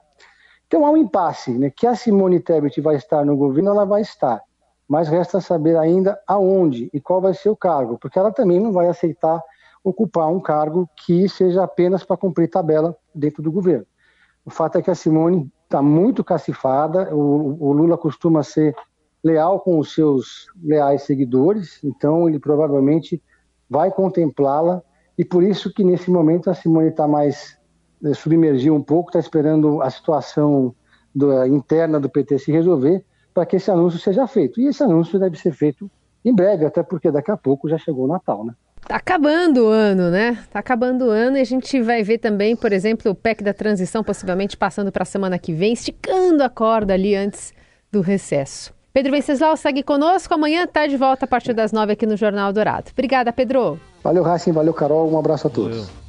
Então 0.68 0.86
há 0.86 0.92
um 0.92 0.98
impasse, 0.98 1.52
né? 1.52 1.70
Que 1.70 1.88
a 1.88 1.96
Simone 1.96 2.40
Tebet 2.40 2.80
vai 2.82 2.96
estar 2.96 3.26
no 3.26 3.36
governo, 3.36 3.72
ela 3.72 3.86
vai 3.86 4.02
estar, 4.02 4.42
mas 4.88 5.08
resta 5.08 5.42
saber 5.42 5.78
ainda 5.78 6.20
aonde 6.28 6.90
e 6.94 7.00
qual 7.00 7.22
vai 7.22 7.34
ser 7.34 7.50
o 7.50 7.56
cargo, 7.56 7.98
porque 7.98 8.18
ela 8.18 8.32
também 8.32 8.60
não 8.60 8.72
vai 8.72 8.88
aceitar 8.88 9.42
ocupar 9.84 10.28
um 10.30 10.40
cargo 10.40 10.88
que 10.96 11.28
seja 11.28 11.64
apenas 11.64 12.04
para 12.04 12.18
cumprir 12.18 12.50
tabela 12.50 12.96
dentro 13.14 13.42
do 13.42 13.52
governo. 13.52 13.86
O 14.46 14.50
fato 14.50 14.78
é 14.78 14.82
que 14.82 14.92
a 14.92 14.96
Simone 14.96 15.52
está 15.64 15.82
muito 15.82 16.24
cacifada. 16.24 17.14
O, 17.14 17.58
o, 17.60 17.72
Lula 17.72 17.98
costuma 17.98 18.44
ser 18.44 18.76
leal 19.24 19.60
com 19.60 19.78
os 19.78 19.94
seus 19.94 20.48
leais 20.62 21.04
seguidores, 21.04 21.80
então 21.84 22.28
ele 22.28 22.40
provavelmente 22.40 23.22
vai 23.72 23.90
contemplá-la 23.90 24.84
e 25.18 25.24
por 25.24 25.44
isso 25.44 25.74
que 25.74 25.82
nesse 25.82 26.12
momento 26.12 26.50
a 26.50 26.54
Simone 26.54 26.90
está 26.90 27.08
mais 27.08 27.58
né, 28.02 28.14
submergiu 28.14 28.76
um 28.76 28.82
pouco, 28.82 29.10
está 29.10 29.20
esperando 29.20 29.82
a 29.82 29.90
situação 29.90 30.76
do, 31.16 31.46
interna 31.46 31.98
do 31.98 32.10
PT 32.10 32.38
se 32.40 32.52
resolver 32.52 33.02
para 33.34 33.46
que 33.46 33.56
esse 33.56 33.72
anúncio 33.72 33.98
seja 33.98 34.28
feito. 34.28 34.60
E 34.60 34.68
esse 34.68 34.84
anúncio 34.84 35.18
deve 35.18 35.38
ser 35.38 35.54
feito 35.54 35.90
em 36.26 36.36
breve, 36.36 36.66
até 36.66 36.84
porque 36.84 37.10
daqui 37.10 37.32
a 37.32 37.38
pouco 37.38 37.70
já 37.70 37.78
chegou 37.78 38.04
o 38.04 38.08
Natal, 38.10 38.46
né? 38.46 38.54
Tá 38.86 38.98
acabando 38.98 39.68
o 39.68 39.68
ano, 39.68 40.10
né? 40.10 40.38
Tá 40.52 40.60
acabando 40.60 41.06
o 41.06 41.10
ano 41.10 41.38
e 41.38 41.40
a 41.40 41.46
gente 41.46 41.82
vai 41.82 42.04
ver 42.04 42.18
também, 42.18 42.58
por 42.58 42.74
exemplo, 42.74 43.10
o 43.10 43.16
PEC 43.16 43.42
da 43.42 43.54
transição 43.54 44.04
possivelmente 44.04 44.58
passando 44.58 44.92
para 44.92 45.04
a 45.04 45.06
semana 45.06 45.40
que 45.40 45.54
vem, 45.54 45.72
esticando 45.72 46.44
a 46.44 46.50
corda 46.50 46.94
ali 46.94 47.16
antes 47.16 47.54
do 47.90 48.02
recesso. 48.02 48.74
Pedro 48.94 49.12
Venceslau 49.12 49.56
segue 49.56 49.84
conosco. 49.84 50.34
Amanhã 50.34 50.64
está 50.64 50.86
de 50.86 50.98
volta 50.98 51.26
a 51.26 51.28
partir 51.28 51.54
das 51.54 51.72
nove 51.72 51.94
aqui 51.94 52.06
no 52.06 52.18
Jornal 52.18 52.52
Dourado. 52.52 52.92
Obrigada, 52.92 53.32
Pedro. 53.32 53.80
Valeu, 54.04 54.24
Racing. 54.24 54.52
Valeu, 54.52 54.74
Carol. 54.74 55.10
Um 55.10 55.18
abraço 55.18 55.48
a 55.48 55.50
todos. 55.50 55.78
Valeu. 55.78 56.01